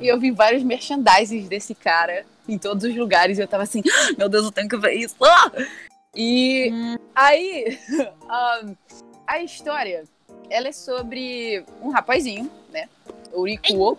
[0.00, 3.38] E eu vi vários merchandises desse cara em todos os lugares.
[3.38, 5.16] E eu tava assim, "Ah, meu Deus, eu tenho que ver isso.
[5.22, 5.50] Ah!
[6.14, 6.70] E
[7.14, 7.78] aí,
[8.28, 8.74] ahn,
[9.26, 10.04] a história,
[10.50, 12.88] ela é sobre um rapazinho, né?
[13.32, 13.96] O Rikuo,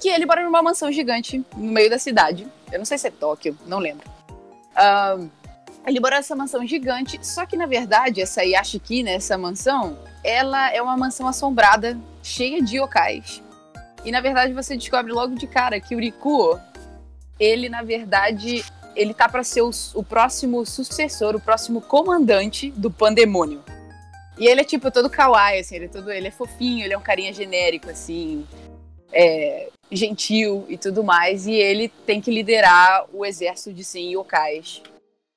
[0.00, 2.46] que ele mora numa mansão gigante no meio da cidade.
[2.72, 4.13] Eu não sei se é Tóquio, não lembro.
[5.86, 10.72] Ele mora nessa mansão gigante, só que na verdade essa Yashiki, né, essa mansão, ela
[10.72, 13.42] é uma mansão assombrada, cheia de yokais.
[14.04, 16.58] E na verdade você descobre logo de cara que o Rikuo,
[17.38, 18.64] ele na verdade,
[18.96, 23.62] ele tá pra ser o, o próximo sucessor, o próximo comandante do pandemônio.
[24.38, 26.98] E ele é tipo todo kawaii, assim, ele é todo, ele é fofinho, ele é
[26.98, 28.46] um carinha genérico assim,
[29.12, 34.82] é, gentil e tudo mais, e ele tem que liderar o exército de 100 yokais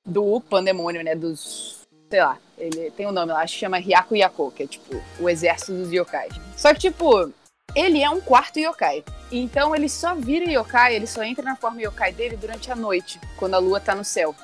[0.06, 4.16] do pandemônio, né, dos, sei lá, ele tem um nome lá, acho que chama Hyaku
[4.16, 6.34] Yako, que é tipo o exército dos yokais.
[6.56, 7.32] Só que tipo,
[7.76, 9.04] ele é um quarto yokai.
[9.32, 13.20] Então ele só vira yokai, ele só entra na forma yokai dele durante a noite,
[13.38, 14.36] quando a lua tá no céu.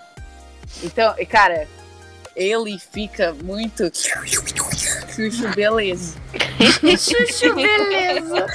[0.84, 1.68] Então, cara,
[2.36, 3.92] ele fica muito.
[5.16, 6.18] Chuchu, beleza.
[6.98, 8.48] Chuchu, beleza.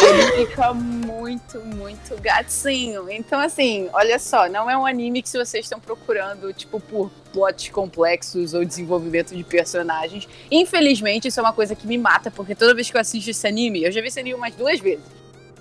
[0.00, 3.10] Ele fica muito, muito gatinho.
[3.10, 7.10] Então, assim, olha só, não é um anime que se vocês estão procurando, tipo, por
[7.32, 10.28] plots complexos ou desenvolvimento de personagens.
[10.50, 13.46] Infelizmente, isso é uma coisa que me mata, porque toda vez que eu assisto esse
[13.46, 15.19] anime, eu já vi esse anime umas duas vezes.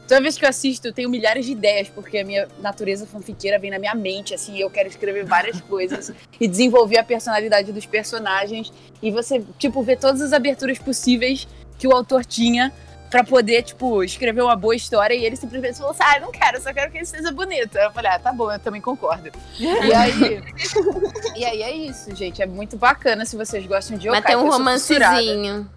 [0.10, 3.60] Toda vez que eu assisto, eu tenho milhares de ideias, porque a minha natureza fanfiqueira
[3.60, 7.72] vem na minha mente, assim, e eu quero escrever várias coisas e desenvolver a personalidade
[7.72, 8.74] dos personagens.
[9.04, 12.74] E você, tipo, vê todas as aberturas possíveis que o autor tinha
[13.12, 15.14] pra poder, tipo, escrever uma boa história.
[15.14, 17.78] E ele simplesmente falou assim: ah, não quero, eu só quero que ele seja bonito.
[17.78, 19.30] Aí eu falei: ah, tá bom, eu também concordo.
[19.60, 20.42] e aí.
[21.38, 22.42] e aí é isso, gente.
[22.42, 24.36] É muito bacana se vocês gostam de Mas yokai.
[24.36, 25.70] tem um romancezinho.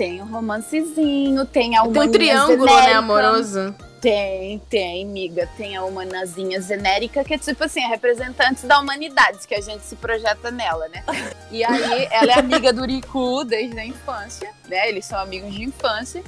[0.00, 2.96] Tem um romancezinho, tem a Tem um triângulo, né, genérica.
[2.96, 3.74] amoroso?
[4.00, 5.46] Tem, tem, miga.
[5.58, 9.84] Tem a humanazinha genérica, que é tipo assim, a representante da humanidade, que a gente
[9.84, 11.04] se projeta nela, né?
[11.50, 14.88] E aí, ela é amiga do Riku desde a infância, né?
[14.88, 16.24] Eles são amigos de infância.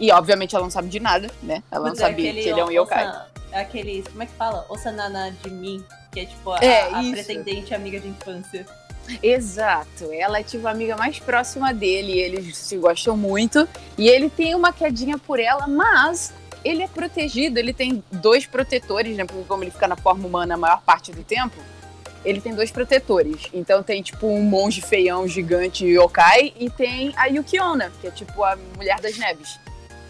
[0.00, 1.62] E, obviamente, ela não sabe de nada, né?
[1.70, 3.06] Ela não Mas sabia que ele é um yokai.
[3.06, 4.64] Osa- Aqueles, como é que fala?
[4.70, 8.64] Osanana de mim, que é tipo a, É, a pretendente amiga de infância.
[9.22, 10.10] Exato.
[10.12, 13.68] Ela é tipo a amiga mais próxima dele, eles se gostam muito.
[13.98, 16.32] E ele tem uma quedinha por ela, mas
[16.64, 19.24] ele é protegido, ele tem dois protetores, né?
[19.24, 21.56] Porque como ele fica na forma humana a maior parte do tempo,
[22.24, 23.48] ele tem dois protetores.
[23.52, 28.42] Então tem tipo um monge feião gigante yokai e tem a Yukiona, que é tipo
[28.44, 29.58] a mulher das neves.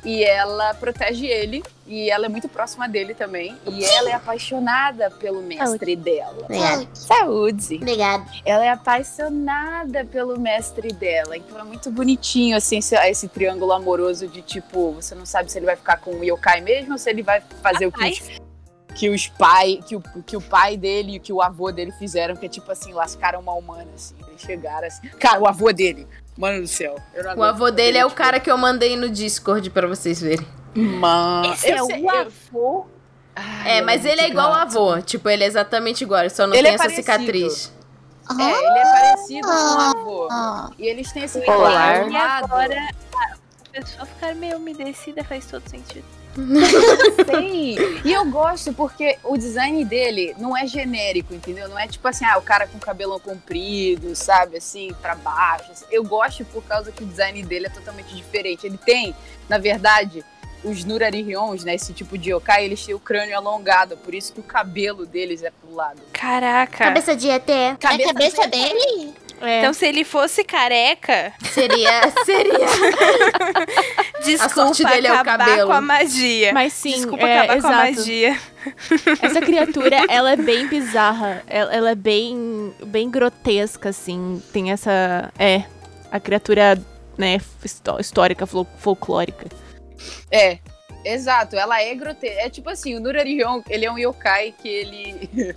[0.04, 3.56] E ela protege ele e ela é muito próxima dele também.
[3.70, 6.38] E ela é apaixonada pelo mestre dela.
[6.42, 6.88] Obrigada.
[6.92, 7.76] Saúde!
[7.76, 8.26] Obrigada.
[8.44, 11.36] Ela é apaixonada pelo mestre dela.
[11.36, 15.58] Então é muito bonitinho, assim, esse, esse triângulo amoroso de tipo, você não sabe se
[15.58, 18.42] ele vai ficar com o yokai mesmo ou se ele vai fazer o que
[18.94, 22.36] que os pai, que o, que o pai dele e que o avô dele fizeram,
[22.36, 24.14] que é tipo assim, lascaram uma humana, assim.
[24.28, 25.08] Eles chegaram assim.
[25.18, 26.06] Cara, o avô dele.
[26.36, 26.96] Mano do céu.
[27.36, 30.46] O avô dele é o tipo, cara que eu mandei no Discord pra vocês verem.
[30.74, 31.52] Mano.
[31.52, 32.86] Esse é o sei- eu- avô.
[33.36, 34.78] Ai, É, mas ele é igual ao gato.
[34.78, 35.00] avô.
[35.02, 37.02] Tipo, ele é exatamente igual, ele só não Ele tem é essa parecido.
[37.04, 37.72] cicatriz.
[38.38, 40.28] É, ele é parecido com o avô.
[40.30, 45.66] Ah, E eles têm esse colar E agora a pessoa ficar meio umedecida faz todo
[45.68, 46.04] sentido.
[47.26, 47.76] Sei.
[48.04, 51.68] E eu gosto porque o design dele não é genérico, entendeu?
[51.68, 55.72] Não é tipo assim, ah, o cara com cabelão comprido, sabe, assim, pra baixo.
[55.90, 58.66] Eu gosto por causa que o design dele é totalmente diferente.
[58.66, 59.14] Ele tem,
[59.48, 60.24] na verdade,
[60.64, 64.40] os Nurarihyons, né, esse tipo de yokai, eles têm o crânio alongado, por isso que
[64.40, 66.00] o cabelo deles é pro lado.
[66.12, 66.84] Caraca.
[66.84, 67.48] cabeça de ET.
[67.48, 69.14] É a cabeça dele?
[69.42, 69.58] É.
[69.58, 72.66] Então, se ele fosse careca, Seria, seria.
[74.24, 75.66] desculpa sorte dele é o acabar cabelo.
[75.68, 76.52] com a magia.
[76.52, 77.98] Mas sim, desculpa é, acabar com a exato.
[77.98, 78.40] magia.
[79.20, 81.42] Essa criatura, ela é bem bizarra.
[81.46, 84.42] Ela, ela é bem, bem grotesca, assim.
[84.52, 85.32] Tem essa.
[85.38, 85.64] É.
[86.10, 86.80] A criatura,
[87.16, 89.46] né, histó- histórica, fol- folclórica.
[90.30, 90.58] É,
[91.04, 92.40] exato, ela é grotesca.
[92.42, 95.54] É tipo assim, o Nurarihyon, ele é um yokai que ele.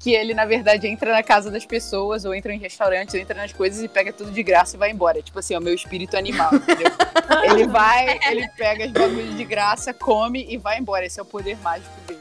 [0.00, 3.36] Que ele, na verdade, entra na casa das pessoas, ou entra em restaurantes, ou entra
[3.36, 5.20] nas coisas e pega tudo de graça e vai embora.
[5.20, 6.90] Tipo assim, é o meu espírito animal, entendeu?
[7.44, 11.04] ele vai, ele pega as bagulhos de graça, come e vai embora.
[11.04, 12.20] Esse é o poder mágico dele.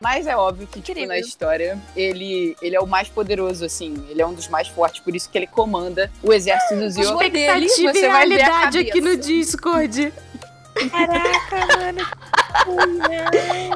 [0.00, 3.94] Mas é óbvio que, tipo, na história, ele, ele é o mais poderoso, assim.
[4.10, 7.08] Ele é um dos mais fortes, por isso que ele comanda o exército dos dele.
[7.08, 9.16] Expectativa Você e vai ver a realidade aqui no.
[9.16, 10.12] Discord.
[10.90, 12.06] Caraca, mano.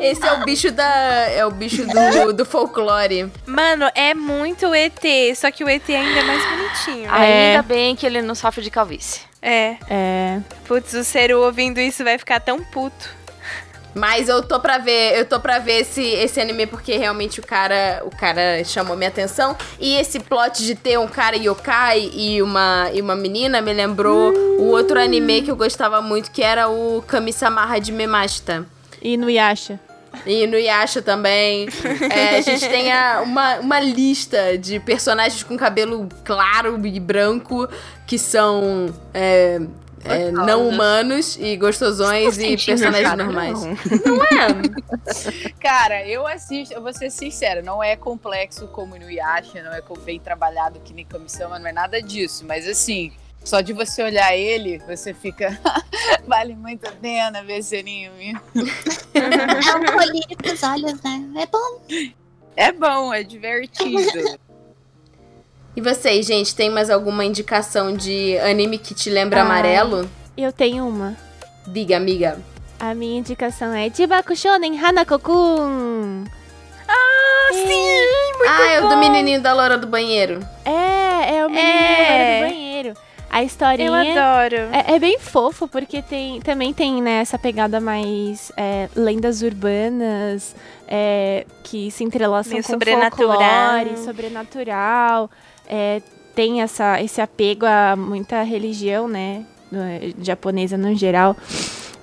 [0.01, 0.85] Esse é o bicho da.
[1.31, 3.31] É o bicho do, do folclore.
[3.47, 5.03] Mano, é muito ET,
[5.37, 7.15] só que o ET ainda é mais bonitinho.
[7.15, 7.51] É.
[7.51, 9.23] Ainda bem que ele não sofre de calvície.
[9.43, 9.77] É.
[9.89, 10.41] É.
[10.67, 13.20] Putz, o Seru ouvindo isso vai ficar tão puto.
[13.95, 17.43] Mas eu tô pra ver, eu tô pra ver esse, esse anime porque realmente o
[17.47, 19.57] cara, o cara chamou minha atenção.
[19.81, 24.33] E esse plot de ter um cara yokai e uma, e uma menina me lembrou
[24.59, 28.65] o outro anime que eu gostava muito, que era o Kami-sama de Memashita.
[29.03, 29.81] E no Yasha.
[30.27, 31.69] E no Yasha também.
[32.11, 37.69] É, a gente tem a- uma, uma lista de personagens com cabelo claro e branco
[38.07, 39.61] que são é,
[40.05, 43.59] é, não humanos e gostosões e personagens normais.
[44.05, 45.53] Não é?
[45.61, 49.81] Cara, eu assisto, eu vou ser sincera, não é complexo como no Yasha, não é
[49.81, 53.13] com- bem trabalhado que nem Kamisama, não é nada disso, mas assim,
[53.45, 55.59] só de você olhar ele, você fica.
[56.27, 58.37] vale muito a pena ver esse anime.
[59.15, 61.25] É um colírio pros olhos, né?
[61.37, 61.83] É bom.
[62.57, 64.39] É bom, é divertido.
[65.77, 69.47] E vocês, gente, tem mais alguma indicação de anime que te lembra Ai.
[69.47, 70.11] amarelo?
[70.37, 71.17] Eu tenho uma.
[71.67, 72.39] Diga, amiga.
[72.79, 76.25] A minha indicação é Chibaku Shonen Hanako-kun.
[76.89, 78.47] Ah, sim!
[78.49, 80.41] ah, é o do menininho da loura do banheiro.
[80.65, 82.41] É, é o menino É.
[82.41, 82.70] do banheiro.
[83.31, 83.89] A historinha...
[83.89, 84.57] Eu adoro.
[84.73, 90.55] É, é bem fofo, porque tem, também tem né, essa pegada mais é, lendas urbanas,
[90.89, 93.39] é, que se entrelaçam Meio com sobrenatural.
[93.39, 95.31] folclore, sobrenatural.
[95.69, 96.03] é,
[96.35, 101.37] tem essa, esse apego a muita religião, né, no- japonesa no geral.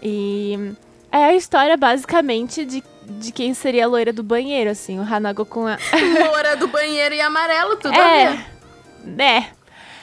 [0.01, 0.73] E
[1.11, 5.45] é a história, basicamente, de, de quem seria a loira do banheiro, assim, o Hanago
[5.45, 5.77] com a...
[6.25, 8.29] Loura do banheiro e amarelo, tudo a É,
[9.05, 9.21] ver.
[9.23, 9.56] é.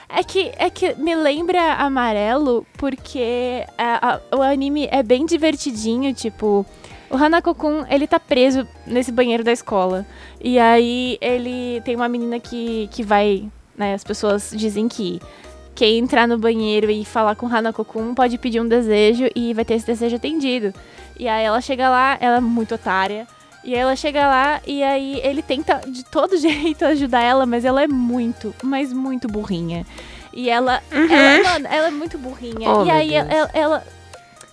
[0.07, 6.13] É que, é que me lembra amarelo porque a- a- o anime é bem divertidinho,
[6.13, 6.65] tipo...
[7.07, 10.05] O Hanako-kun, ele tá preso nesse banheiro da escola.
[10.41, 13.47] E aí ele tem uma menina que, que vai...
[13.77, 15.19] Né, as pessoas dizem que
[15.75, 19.63] quem entrar no banheiro e falar com o Hanako-kun pode pedir um desejo e vai
[19.65, 20.73] ter esse desejo atendido.
[21.19, 23.27] E aí ela chega lá, ela é muito otária.
[23.65, 27.65] E aí ela chega lá e aí ele tenta de todo jeito ajudar ela, mas
[27.65, 29.85] ela é muito, mas muito burrinha.
[30.31, 32.69] E ela, ela, mano, ela é muito burrinha.
[32.69, 33.25] Oh, e aí Deus.
[33.29, 33.83] ela, ela-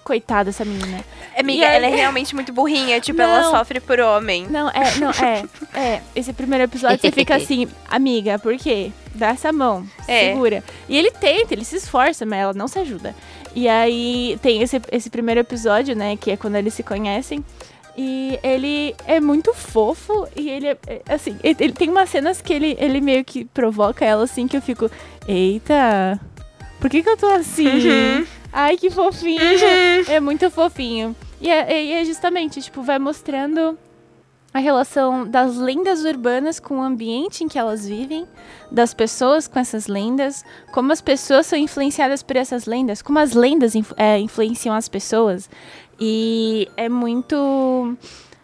[0.04, 1.04] Coitada essa menina.
[1.38, 3.00] Amiga, E aí- ela é realmente muito burrinha.
[3.00, 3.50] Tipo, ela Não.
[3.52, 4.48] sofre por homem.
[4.50, 5.44] Não, é, não, é,
[5.78, 6.00] é.
[6.16, 8.90] Esse primeiro episódio você fica assim, amiga, por quê?
[9.14, 10.32] Dá essa mão, É.
[10.32, 10.64] segura.
[10.88, 13.14] E ele tenta, ele se esforça, mas ela não se ajuda.
[13.54, 17.44] E aí tem esse, esse primeiro episódio, né, que é quando eles se conhecem.
[17.96, 22.52] E ele é muito fofo e ele é, é, assim, ele, tem umas cenas que
[22.52, 24.90] ele, ele meio que provoca ela assim que eu fico,
[25.28, 26.18] eita,
[26.80, 27.68] por que que eu tô assim?
[27.68, 28.26] Uhum.
[28.52, 29.40] Ai, que fofinho.
[30.08, 31.14] É muito fofinho.
[31.40, 33.78] E é, e é justamente, tipo, vai mostrando
[34.54, 38.26] a relação das lendas urbanas com o ambiente em que elas vivem,
[38.70, 43.32] das pessoas com essas lendas, como as pessoas são influenciadas por essas lendas, como as
[43.32, 45.48] lendas influ- é, influenciam as pessoas.
[45.98, 47.96] E é muito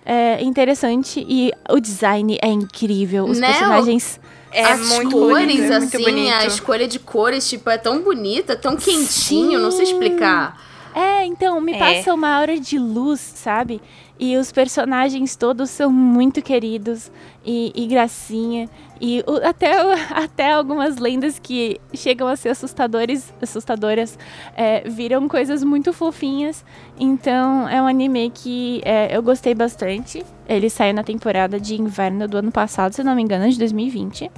[0.06, 3.24] é, interessante e o design é incrível.
[3.26, 3.48] Os Né?
[3.48, 4.18] personagens.
[4.50, 6.32] É As muito cores, bonito, é assim, bonito.
[6.32, 10.58] a escolha de cores, tipo, é tão bonita, tão quentinho, não sei explicar.
[10.94, 11.78] É, então, me É.
[11.78, 13.78] passa uma aura de luz, sabe?
[14.18, 17.10] E os personagens todos são muito queridos
[17.46, 18.68] e, e gracinha.
[19.00, 19.72] E o- até,
[20.12, 24.18] até algumas lendas que chegam a ser assustadores, assustadoras
[24.56, 26.64] é, viram coisas muito fofinhas.
[26.98, 30.24] Então é um anime que é, eu gostei bastante.
[30.48, 34.30] Ele saiu na temporada de inverno do ano passado, se não me engano, de 2020.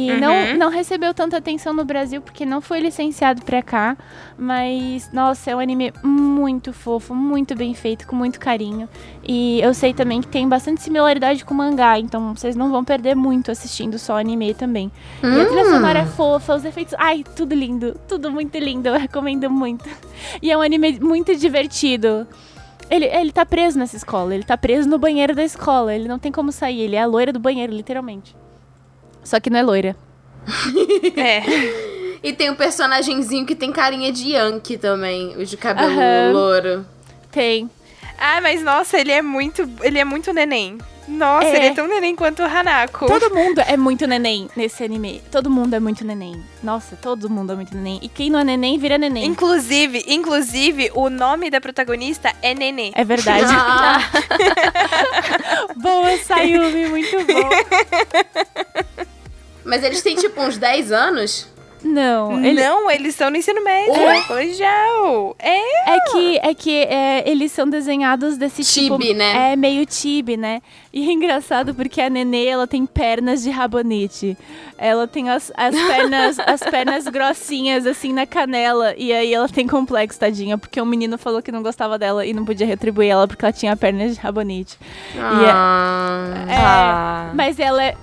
[0.00, 0.20] E Uhum.
[0.20, 3.96] não, não recebeu tanta atenção no Brasil porque não foi licenciado pra cá.
[4.38, 8.88] Mas, nossa, é um anime muito fofo, muito bem feito, com muito carinho.
[9.26, 12.84] E eu sei também que tem bastante similaridade com o mangá, então vocês não vão
[12.84, 14.92] perder muito assistindo só anime também.
[15.20, 15.70] E a trilha Hum.
[15.70, 16.94] sonora é fofa, os efeitos.
[16.96, 19.84] Ai, tudo lindo, tudo muito lindo, eu recomendo muito.
[20.40, 22.24] E é um anime muito divertido.
[22.88, 26.18] Ele, ele tá preso nessa escola, ele tá preso no banheiro da escola, ele não
[26.20, 28.34] tem como sair, ele é a loira do banheiro, literalmente.
[29.28, 29.94] Só que não é loira.
[31.16, 31.42] É.
[32.22, 36.32] E tem um personagemzinho que tem carinha de Yankee também, os de cabelo Aham.
[36.32, 36.86] louro.
[37.30, 37.70] Tem.
[38.18, 39.68] Ah, mas nossa, ele é muito.
[39.82, 40.78] Ele é muito neném.
[41.06, 41.56] Nossa, É.
[41.56, 43.06] ele é tão neném quanto o Hanako.
[43.06, 45.22] Todo mundo é muito neném nesse anime.
[45.30, 46.42] Todo mundo é muito neném.
[46.62, 47.98] Nossa, todo mundo é muito neném.
[48.02, 49.24] E quem não é neném, vira neném.
[49.24, 52.92] Inclusive, inclusive, o nome da protagonista é Nenê.
[52.94, 53.46] É verdade.
[53.48, 54.00] Ah,
[55.76, 57.48] Boa, Sayumi, muito bom.
[59.68, 61.46] mas eles têm tipo uns 10 anos.
[61.82, 63.94] Não, ele, Não, eles estão no ensino médio.
[63.94, 64.20] É?
[64.22, 65.36] Colegial.
[65.38, 65.94] É.
[65.94, 68.98] É que, é que é, eles são desenhados desse tipo.
[68.98, 69.52] Tibi, né?
[69.52, 70.60] É meio tibi, né?
[70.92, 74.36] E é engraçado porque a Nenê, ela tem pernas de rabanete.
[74.76, 78.94] Ela tem as, as pernas as pernas grossinhas, assim, na canela.
[78.96, 80.58] E aí ela tem complexo, tadinha.
[80.58, 83.52] Porque um menino falou que não gostava dela e não podia retribuir ela porque ela
[83.52, 84.76] tinha pernas de rabanete.
[85.16, 87.30] Ah, É, Ah.
[87.34, 87.94] Mas ela é,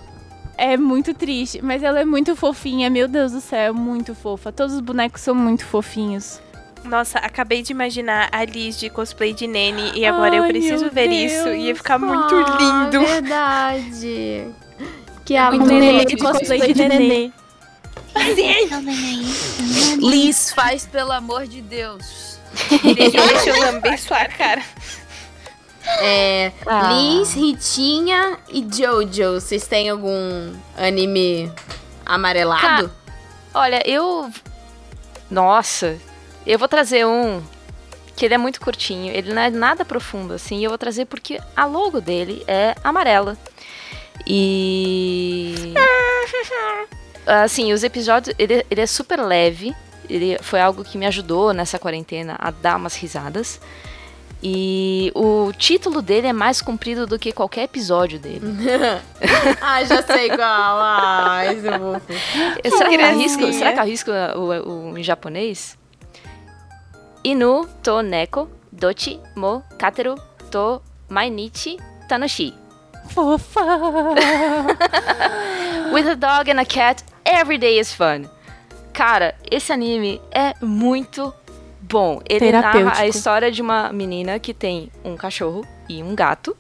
[0.58, 1.60] é muito triste.
[1.62, 2.90] Mas ela é muito fofinha.
[2.90, 4.52] Meu Deus do céu, é muito fofa.
[4.52, 6.40] Todos os bonecos são muito fofinhos.
[6.84, 10.84] Nossa, acabei de imaginar a Liz de cosplay de Nene e agora eu Ai, preciso
[10.86, 11.44] meu ver isso.
[11.46, 11.58] Deus.
[11.58, 12.58] Ia ficar muito Ah,
[12.92, 13.06] lindo.
[13.06, 14.48] verdade.
[15.26, 15.68] Que Um amor.
[15.68, 17.32] nenê de cosplay de nenê.
[18.14, 18.20] Tá
[18.80, 19.26] vendo aí?
[20.00, 22.38] Liz, faz pelo amor de Deus.
[22.96, 24.62] Deixa eu lamber sua cara.
[26.02, 26.92] É, Ah.
[26.94, 29.34] Liz, Ritinha e Jojo.
[29.40, 31.52] Vocês têm algum anime
[32.06, 32.92] amarelado?
[33.54, 34.30] Olha, eu.
[35.30, 35.98] Nossa,
[36.46, 37.42] eu vou trazer um
[38.16, 40.64] que ele é muito curtinho, ele não é nada profundo assim.
[40.64, 43.38] Eu vou trazer porque a logo dele é amarela.
[44.26, 45.74] E.
[47.26, 48.36] Assim, os episódios.
[48.38, 49.76] Ele, ele é super leve.
[50.08, 53.60] Ele foi algo que me ajudou nessa quarentena a dar umas risadas.
[54.48, 58.42] E o título dele é mais comprido do que qualquer episódio dele.
[59.60, 60.78] ah, já sei qual.
[60.80, 62.70] Ah, esse é.
[62.70, 65.76] Será que arrisco, será que arrisco o, o- o em japonês?
[67.24, 70.14] Inu to neko dochi mo kateru
[70.52, 70.80] to
[71.10, 72.54] mainichi tanoshi.
[73.10, 73.62] Fofa!
[75.92, 78.30] With a dog and a cat, every day is fun.
[78.94, 81.34] Cara, esse anime é muito
[81.90, 82.22] bom.
[82.28, 86.56] Ele narra a história de uma menina que tem um cachorro e um gato.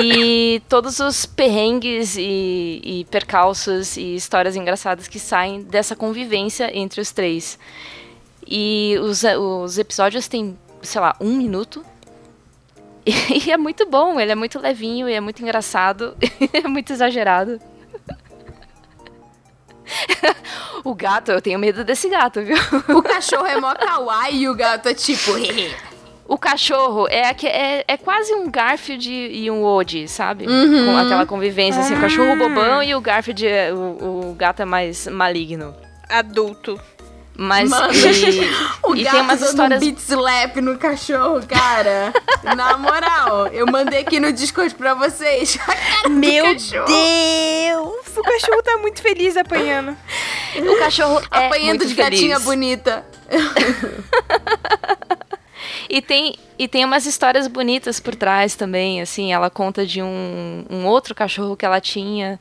[0.00, 7.00] E todos os perrengues e, e percalços e histórias engraçadas que saem dessa convivência entre
[7.00, 7.58] os três.
[8.46, 11.84] E os, os episódios têm, sei lá, um minuto.
[13.06, 16.16] E é muito bom, ele é muito levinho e é muito engraçado.
[16.52, 17.60] é muito exagerado.
[20.84, 22.56] o gato, eu tenho medo desse gato, viu?
[22.96, 25.32] O cachorro é mó kawaii e o gato é tipo...
[26.26, 30.46] O cachorro é, é, é quase um Garfield e um Woody, sabe?
[30.46, 30.86] Uhum.
[30.86, 34.64] Com aquela convivência, assim, o cachorro bobão e o Garfield, é- o, o gato é
[34.64, 35.74] mais maligno.
[36.08, 36.80] Adulto.
[37.36, 37.98] Mas, Mano, e,
[38.86, 39.82] O e gato tem umas histórias...
[39.82, 42.12] um beat slap no cachorro, cara.
[42.54, 45.58] Na moral, eu mandei aqui no Discord pra vocês.
[45.66, 46.44] A cara do Meu.
[46.54, 48.16] Deus!
[48.16, 49.96] O cachorro tá muito feliz apanhando.
[50.56, 52.44] O cachorro é Apanhando muito de gatinha feliz.
[52.44, 53.04] bonita.
[55.88, 60.64] E tem, e tem umas histórias bonitas por trás também, assim, ela conta de um,
[60.70, 62.38] um outro cachorro que ela tinha,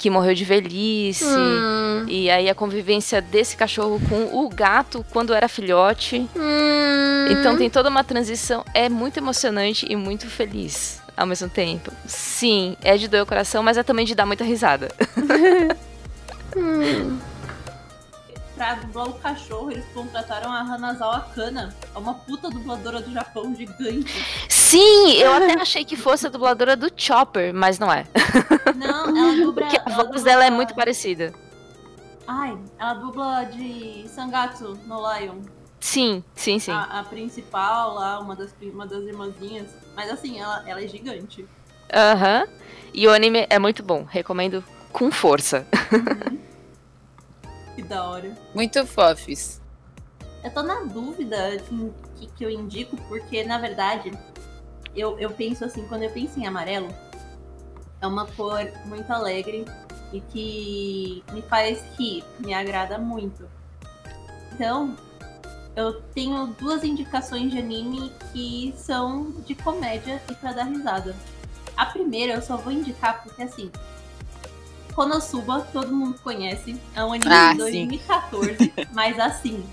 [0.00, 2.06] que morreu de velhice, Hum.
[2.08, 6.26] e aí a convivência desse cachorro com o gato quando era filhote.
[6.34, 7.26] Hum.
[7.30, 11.92] Então tem toda uma transição, é muito emocionante e muito feliz ao mesmo tempo.
[12.06, 14.88] Sim, é de doer o coração, mas é também de dar muita risada.
[18.56, 23.54] Pra dublar o cachorro, eles contrataram a Hanazawa Kana, é uma puta dubladora do Japão
[23.54, 24.12] gigante.
[24.48, 28.04] Sim, eu até achei que fosse a dubladora do Chopper, mas não é.
[28.80, 29.66] Não, ela dubla.
[29.66, 31.34] Porque a voz dela é muito parecida.
[32.26, 35.42] Ai, ela dubla de Sangatsu no Lion.
[35.78, 36.72] Sim, sim, sim.
[36.72, 39.68] A, a principal lá, uma das, uma das irmãzinhas.
[39.94, 41.46] Mas assim, ela, ela é gigante.
[41.92, 42.46] Aham.
[42.92, 44.04] E o anime é muito bom.
[44.08, 45.66] Recomendo com força.
[47.76, 48.36] Que da hora.
[48.52, 49.60] Muito fofes.
[50.42, 54.10] Eu tô na dúvida em que, que eu indico, porque na verdade,
[54.94, 56.88] eu, eu penso assim, quando eu penso em amarelo,
[58.00, 59.64] é uma cor muito alegre
[60.12, 63.44] e que me faz rir, me agrada muito.
[64.52, 64.96] Então,
[65.76, 71.14] eu tenho duas indicações de anime que são de comédia e pra dar risada.
[71.76, 73.70] A primeira eu só vou indicar porque assim,
[74.94, 79.64] Konosuba, todo mundo conhece, é um anime Ah, de 2014, mas assim,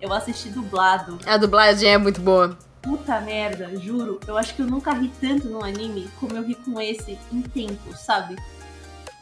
[0.00, 1.18] eu assisti dublado.
[1.26, 2.56] A dublagem é muito boa.
[2.82, 4.18] Puta merda, juro.
[4.26, 7.42] Eu acho que eu nunca ri tanto num anime como eu ri com esse em
[7.42, 8.36] tempo, sabe?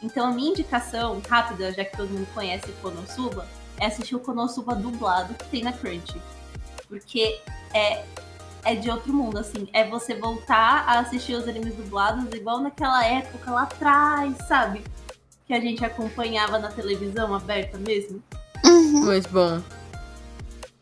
[0.01, 3.45] Então a minha indicação, rápida, já que todo mundo conhece Konosuba,
[3.77, 6.21] é assistir o Konosuba dublado que tem na Crunchy.
[6.87, 7.39] Porque
[7.73, 8.05] é,
[8.63, 9.67] é de outro mundo, assim.
[9.73, 14.83] É você voltar a assistir os animes dublados igual naquela época lá atrás, sabe?
[15.45, 18.21] Que a gente acompanhava na televisão aberta mesmo.
[18.65, 19.05] Uhum.
[19.05, 19.61] Muito bom.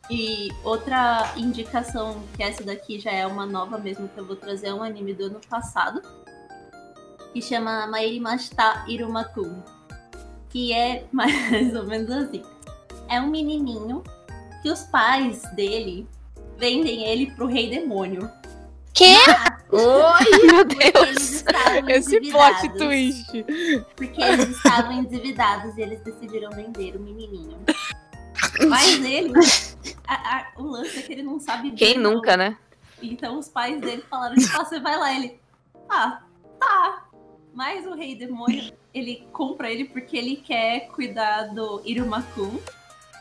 [0.09, 4.67] E outra indicação, que essa daqui já é uma nova mesmo que eu vou trazer,
[4.67, 6.01] é um anime do ano passado,
[7.33, 9.61] que chama Mairi Mashita Irumakun.
[10.49, 12.41] Que é mais ou menos assim.
[13.09, 14.01] é um menininho
[14.61, 16.07] que os pais dele
[16.57, 18.31] vendem ele pro rei demônio.
[18.93, 19.13] Quê?
[19.71, 20.47] Oi!
[20.47, 21.43] Meu Deus.
[21.87, 23.45] Esse plot twist.
[23.95, 27.59] Porque eles estavam endividados e eles decidiram vender o menininho.
[28.67, 29.33] Mas ele,
[30.07, 32.57] a- a- o lance é que ele não sabe Quem nunca, né?
[33.01, 35.13] Então os pais dele falaram, tipo, ah, você vai lá.
[35.13, 35.39] Ele,
[35.89, 36.21] ah,
[36.59, 37.05] tá.
[37.53, 42.59] Mas o rei demônio, ele compra ele porque ele quer cuidar do Irumakun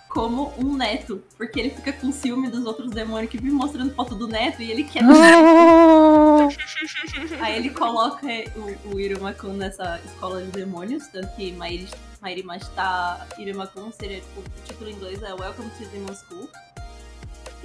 [0.08, 1.22] como um neto.
[1.36, 4.70] Porque ele fica com ciúme dos outros demônios que vivem mostrando foto do neto e
[4.70, 5.02] ele quer.
[7.40, 8.26] Aí ele coloca
[8.56, 11.88] o, o Irumakun nessa escola de demônios, tanto que Mairi,
[12.20, 16.48] Mairi Mashita Irumakun seria, tipo, o título em inglês é Welcome to Demon School.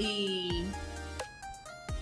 [0.01, 0.65] E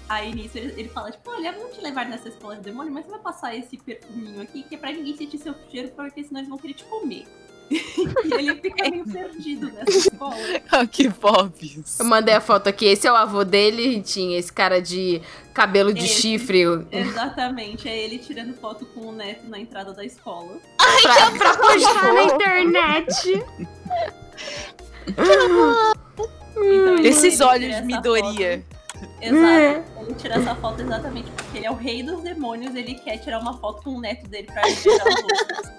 [0.07, 3.05] aí nisso ele, ele fala, tipo, olha, vamos te levar nessa escola de demônio, mas
[3.05, 6.39] você vai passar esse perfuminho aqui, que é pra ninguém sentir seu cheiro, porque senão
[6.39, 7.25] eles vão querer te comer.
[7.69, 10.35] e ele fica meio perdido nessa escola.
[10.71, 11.99] Ah, que fofes.
[11.99, 12.85] Eu mandei a foto aqui.
[12.85, 14.37] Esse é o avô dele, Ritinha.
[14.37, 15.21] Esse cara de
[15.53, 16.21] cabelo de Esse.
[16.21, 16.63] chifre.
[16.91, 20.57] Exatamente, é ele tirando foto com o neto na entrada da escola.
[21.01, 23.43] Pra, pra postar na internet.
[26.63, 28.63] Então, ele- Esses olhos Midoriya.
[29.21, 30.01] Exato.
[30.01, 33.39] Ele tira essa foto exatamente porque ele é o rei dos demônios, ele quer tirar
[33.39, 35.71] uma foto com o neto dele pra liberar os outros.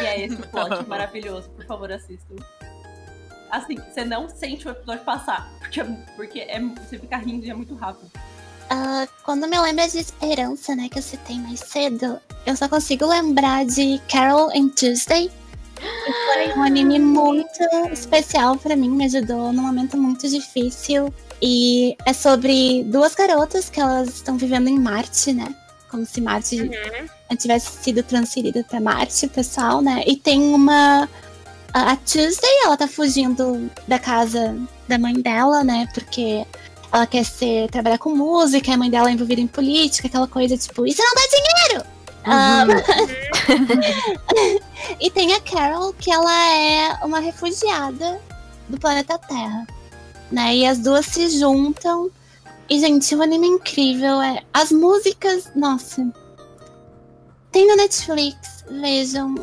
[0.00, 2.36] E é esse o plot maravilhoso, por favor, assistam.
[3.50, 5.82] Assim, você não sente o episódio passar, porque,
[6.16, 8.10] porque é, você fica rindo e é muito rápido.
[8.70, 13.06] Ah, quando me lembra de esperança, né, que eu citei mais cedo, eu só consigo
[13.06, 15.30] lembrar de Carol and Tuesday.
[15.78, 17.62] Foi um anime muito
[17.92, 21.12] especial pra mim, me ajudou num momento muito difícil.
[21.40, 25.54] E é sobre duas garotas que elas estão vivendo em Marte, né?
[25.90, 26.70] Como se Marte
[27.38, 30.02] tivesse sido transferida pra Marte, pessoal, né?
[30.06, 31.08] E tem uma.
[31.72, 34.56] A Tuesday, ela tá fugindo da casa
[34.88, 35.86] da mãe dela, né?
[35.94, 36.44] Porque
[36.90, 40.56] ela quer ser, trabalhar com música, a mãe dela é envolvida em política, aquela coisa
[40.56, 41.86] tipo, isso não dá dinheiro!
[42.24, 42.64] Ah,
[45.00, 48.20] e tem a Carol, que ela é uma refugiada
[48.68, 49.66] do planeta Terra.
[50.30, 50.56] Né?
[50.56, 52.10] E as duas se juntam.
[52.68, 54.20] E, gente, o anime é incrível.
[54.20, 54.42] É...
[54.52, 56.06] As músicas, nossa.
[57.50, 59.34] Tem no Netflix, vejam.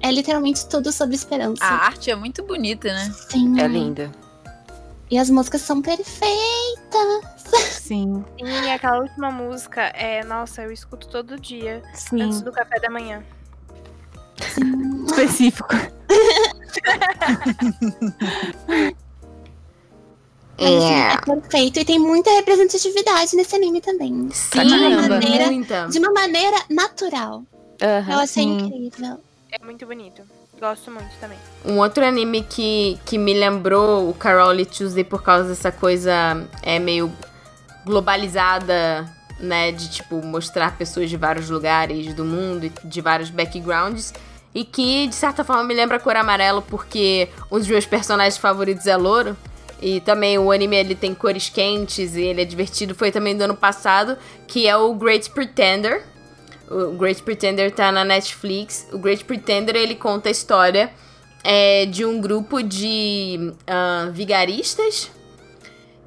[0.00, 1.64] É literalmente tudo sobre esperança.
[1.64, 3.12] A arte é muito bonita, né?
[3.28, 3.60] Sim.
[3.60, 4.12] É linda.
[5.10, 6.30] E as músicas são perfeitas.
[7.80, 11.80] Sim, E aquela última música, é, nossa, eu escuto todo dia,
[12.12, 12.44] antes sim.
[12.44, 13.22] do café da manhã.
[15.06, 15.68] Específico.
[20.58, 21.80] Mas, assim, é perfeito.
[21.80, 24.28] E tem muita representatividade nesse anime também.
[24.32, 25.88] Sim, de uma maneira, muita.
[25.88, 27.42] de uma maneira natural.
[27.82, 28.12] Aham.
[28.12, 28.58] Eu achei sim.
[28.58, 29.20] incrível.
[29.52, 30.22] É muito bonito.
[30.58, 31.38] Gosto muito também.
[31.64, 36.48] Um outro anime que, que me lembrou o Carol e Tuesday por causa dessa coisa
[36.62, 37.12] é meio
[37.84, 39.06] globalizada,
[39.38, 39.72] né?
[39.72, 44.14] De tipo mostrar pessoas de vários lugares do mundo e de vários backgrounds.
[44.56, 48.86] E que, de certa forma, me lembra Cor Amarelo, porque um dos meus personagens favoritos
[48.86, 49.36] é louro.
[49.82, 52.94] E também o anime ele tem cores quentes e ele é divertido.
[52.94, 54.16] Foi também do ano passado,
[54.48, 56.02] que é o Great Pretender.
[56.70, 58.88] O Great Pretender tá na Netflix.
[58.94, 60.90] O Great Pretender ele conta a história
[61.44, 65.10] é, de um grupo de ah, vigaristas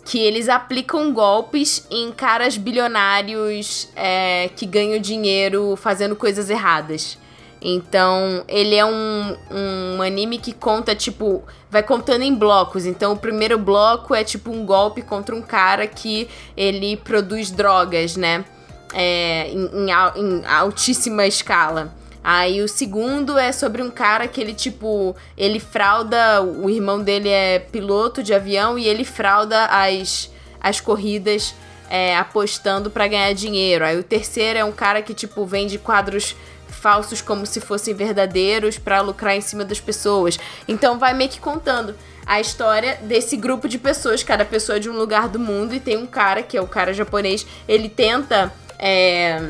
[0.03, 7.15] que eles aplicam golpes em caras bilionários é, que ganham dinheiro fazendo coisas erradas.
[7.61, 12.85] Então, ele é um, um anime que conta, tipo, vai contando em blocos.
[12.85, 18.15] Então, o primeiro bloco é tipo um golpe contra um cara que ele produz drogas,
[18.15, 18.45] né?
[18.93, 21.93] É, em, em em altíssima escala.
[22.23, 26.41] Aí o segundo é sobre um cara que ele, tipo, ele frauda.
[26.41, 31.53] O irmão dele é piloto de avião e ele frauda as, as corridas
[31.89, 33.85] é, apostando pra ganhar dinheiro.
[33.85, 36.35] Aí o terceiro é um cara que, tipo, vende quadros
[36.79, 40.39] falsos como se fossem verdadeiros pra lucrar em cima das pessoas.
[40.67, 44.89] Então vai meio que contando a história desse grupo de pessoas, cada pessoa é de
[44.89, 48.53] um lugar do mundo e tem um cara que é o cara japonês, ele tenta
[48.77, 49.49] é,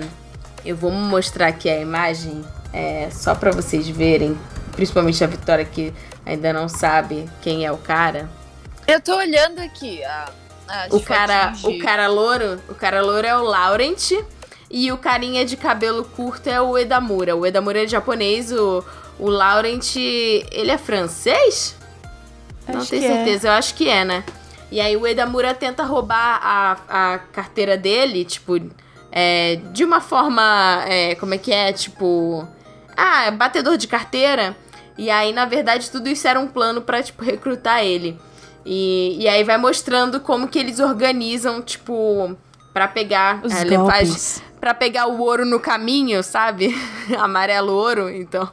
[0.66, 4.38] eu vou mostrar aqui a imagem é, só pra vocês verem,
[4.72, 5.94] principalmente a Vitória que
[6.26, 8.30] ainda não sabe quem é o cara.
[8.88, 10.32] Eu tô olhando aqui a,
[10.92, 14.12] O cara, o cara louro, o cara louro é o Laurent
[14.70, 17.36] e o carinha de cabelo curto é o Edamura.
[17.36, 18.84] O Edamura é japonês, o,
[19.18, 21.76] o Laurent, ele é francês?
[22.68, 23.16] não Acho tenho que é.
[23.16, 24.24] certeza, eu acho que é, né?
[24.72, 28.60] E aí o Edamura tenta roubar a, a carteira dele, tipo,
[29.12, 32.48] é, de uma forma, é, como é que é, tipo,
[32.96, 34.56] ah, batedor de carteira.
[34.98, 38.20] E aí, na verdade, tudo isso era um plano pra, tipo, recrutar ele.
[38.66, 42.38] E, e aí vai mostrando como que eles organizam, tipo,
[42.74, 43.42] pra pegar.
[43.44, 43.98] Os é, ele golpes.
[43.98, 46.76] faz pra pegar o ouro no caminho, sabe?
[47.18, 48.50] Amarelo ouro, então.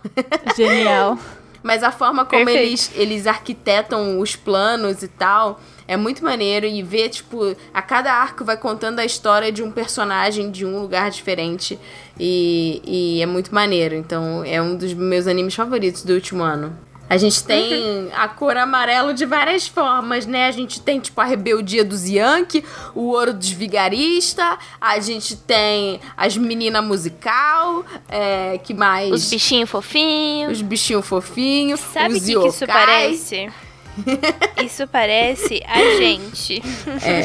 [0.56, 1.18] Genial.
[1.62, 2.68] Mas a forma como Perfeito.
[2.68, 6.66] eles, eles arquitetam os planos e tal é muito maneiro.
[6.66, 10.80] E ver, tipo, a cada arco vai contando a história de um personagem de um
[10.80, 11.78] lugar diferente.
[12.18, 13.94] E, e é muito maneiro.
[13.94, 16.76] Então é um dos meus animes favoritos do último ano.
[17.08, 20.46] A gente tem a cor amarelo de várias formas, né?
[20.46, 26.00] A gente tem, tipo, a rebeldia dos Yankee, o ouro dos vigaristas, a gente tem
[26.16, 29.12] as meninas musical, é, que mais?
[29.12, 30.52] Os bichinhos fofinhos.
[30.52, 33.50] Os bichinhos fofinhos, Sabe o que, que isso parece?
[34.62, 36.62] Isso parece a gente.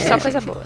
[0.07, 0.65] Só coisa boa.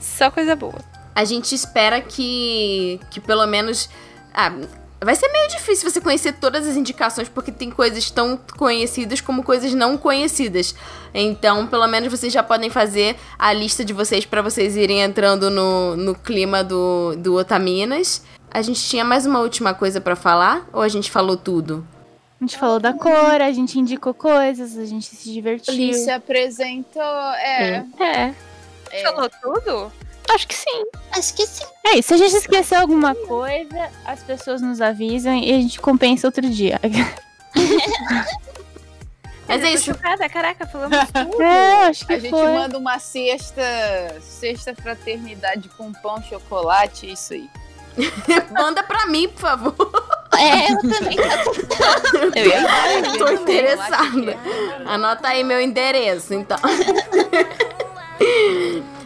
[0.00, 0.78] Só coisa boa.
[1.14, 3.90] A gente espera que, que pelo menos...
[4.32, 4.50] Ah,
[5.04, 9.42] vai ser meio difícil você conhecer todas as indicações, porque tem coisas tão conhecidas como
[9.42, 10.74] coisas não conhecidas.
[11.12, 15.50] Então, pelo menos vocês já podem fazer a lista de vocês para vocês irem entrando
[15.50, 18.22] no, no clima do, do Otaminas.
[18.50, 20.66] A gente tinha mais uma última coisa para falar?
[20.72, 21.86] Ou a gente falou tudo?
[22.40, 25.72] A gente falou da cor, a gente indicou coisas, a gente se divertiu.
[25.72, 27.02] Ele se apresentou.
[27.02, 27.84] É.
[27.98, 28.34] É,
[28.92, 29.02] é.
[29.02, 29.92] Falou tudo?
[30.30, 30.84] Acho que sim.
[31.12, 31.64] Acho que sim.
[31.86, 35.80] É isso, se a gente esqueceu alguma coisa, as pessoas nos avisam e a gente
[35.80, 36.80] compensa outro dia.
[39.46, 39.84] Mas é isso.
[39.92, 41.42] chocada, caraca, falamos tudo.
[41.42, 42.52] É, acho que A gente foi.
[42.52, 43.62] manda uma cesta,
[44.20, 47.48] cesta fraternidade com pão, chocolate, isso aí.
[48.50, 49.76] Manda pra mim, por favor.
[50.36, 51.16] É, eu também.
[52.34, 54.36] Eu ia Tô interessada.
[54.84, 56.58] Anota aí meu endereço, então.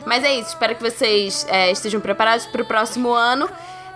[0.09, 3.47] Mas é isso, espero que vocês é, estejam preparados para o próximo ano.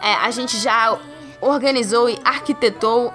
[0.02, 0.98] É, a gente já
[1.40, 3.10] organizou e arquitetou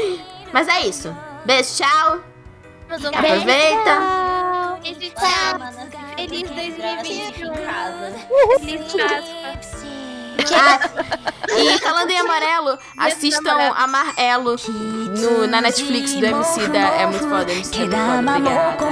[0.52, 1.14] Mas é isso.
[1.44, 2.20] Beijo, tchau.
[2.88, 4.00] Aproveita.
[4.82, 5.90] Beijo, tchau.
[6.16, 7.52] Feliz 2021.
[7.64, 8.12] casa.
[8.60, 9.99] Feliz Páscoa
[11.56, 16.78] e falando em amarelo, assistam Amarelo no, na Netflix do MC da.
[16.78, 18.90] É muito foda, MC da é muito foda, obrigada.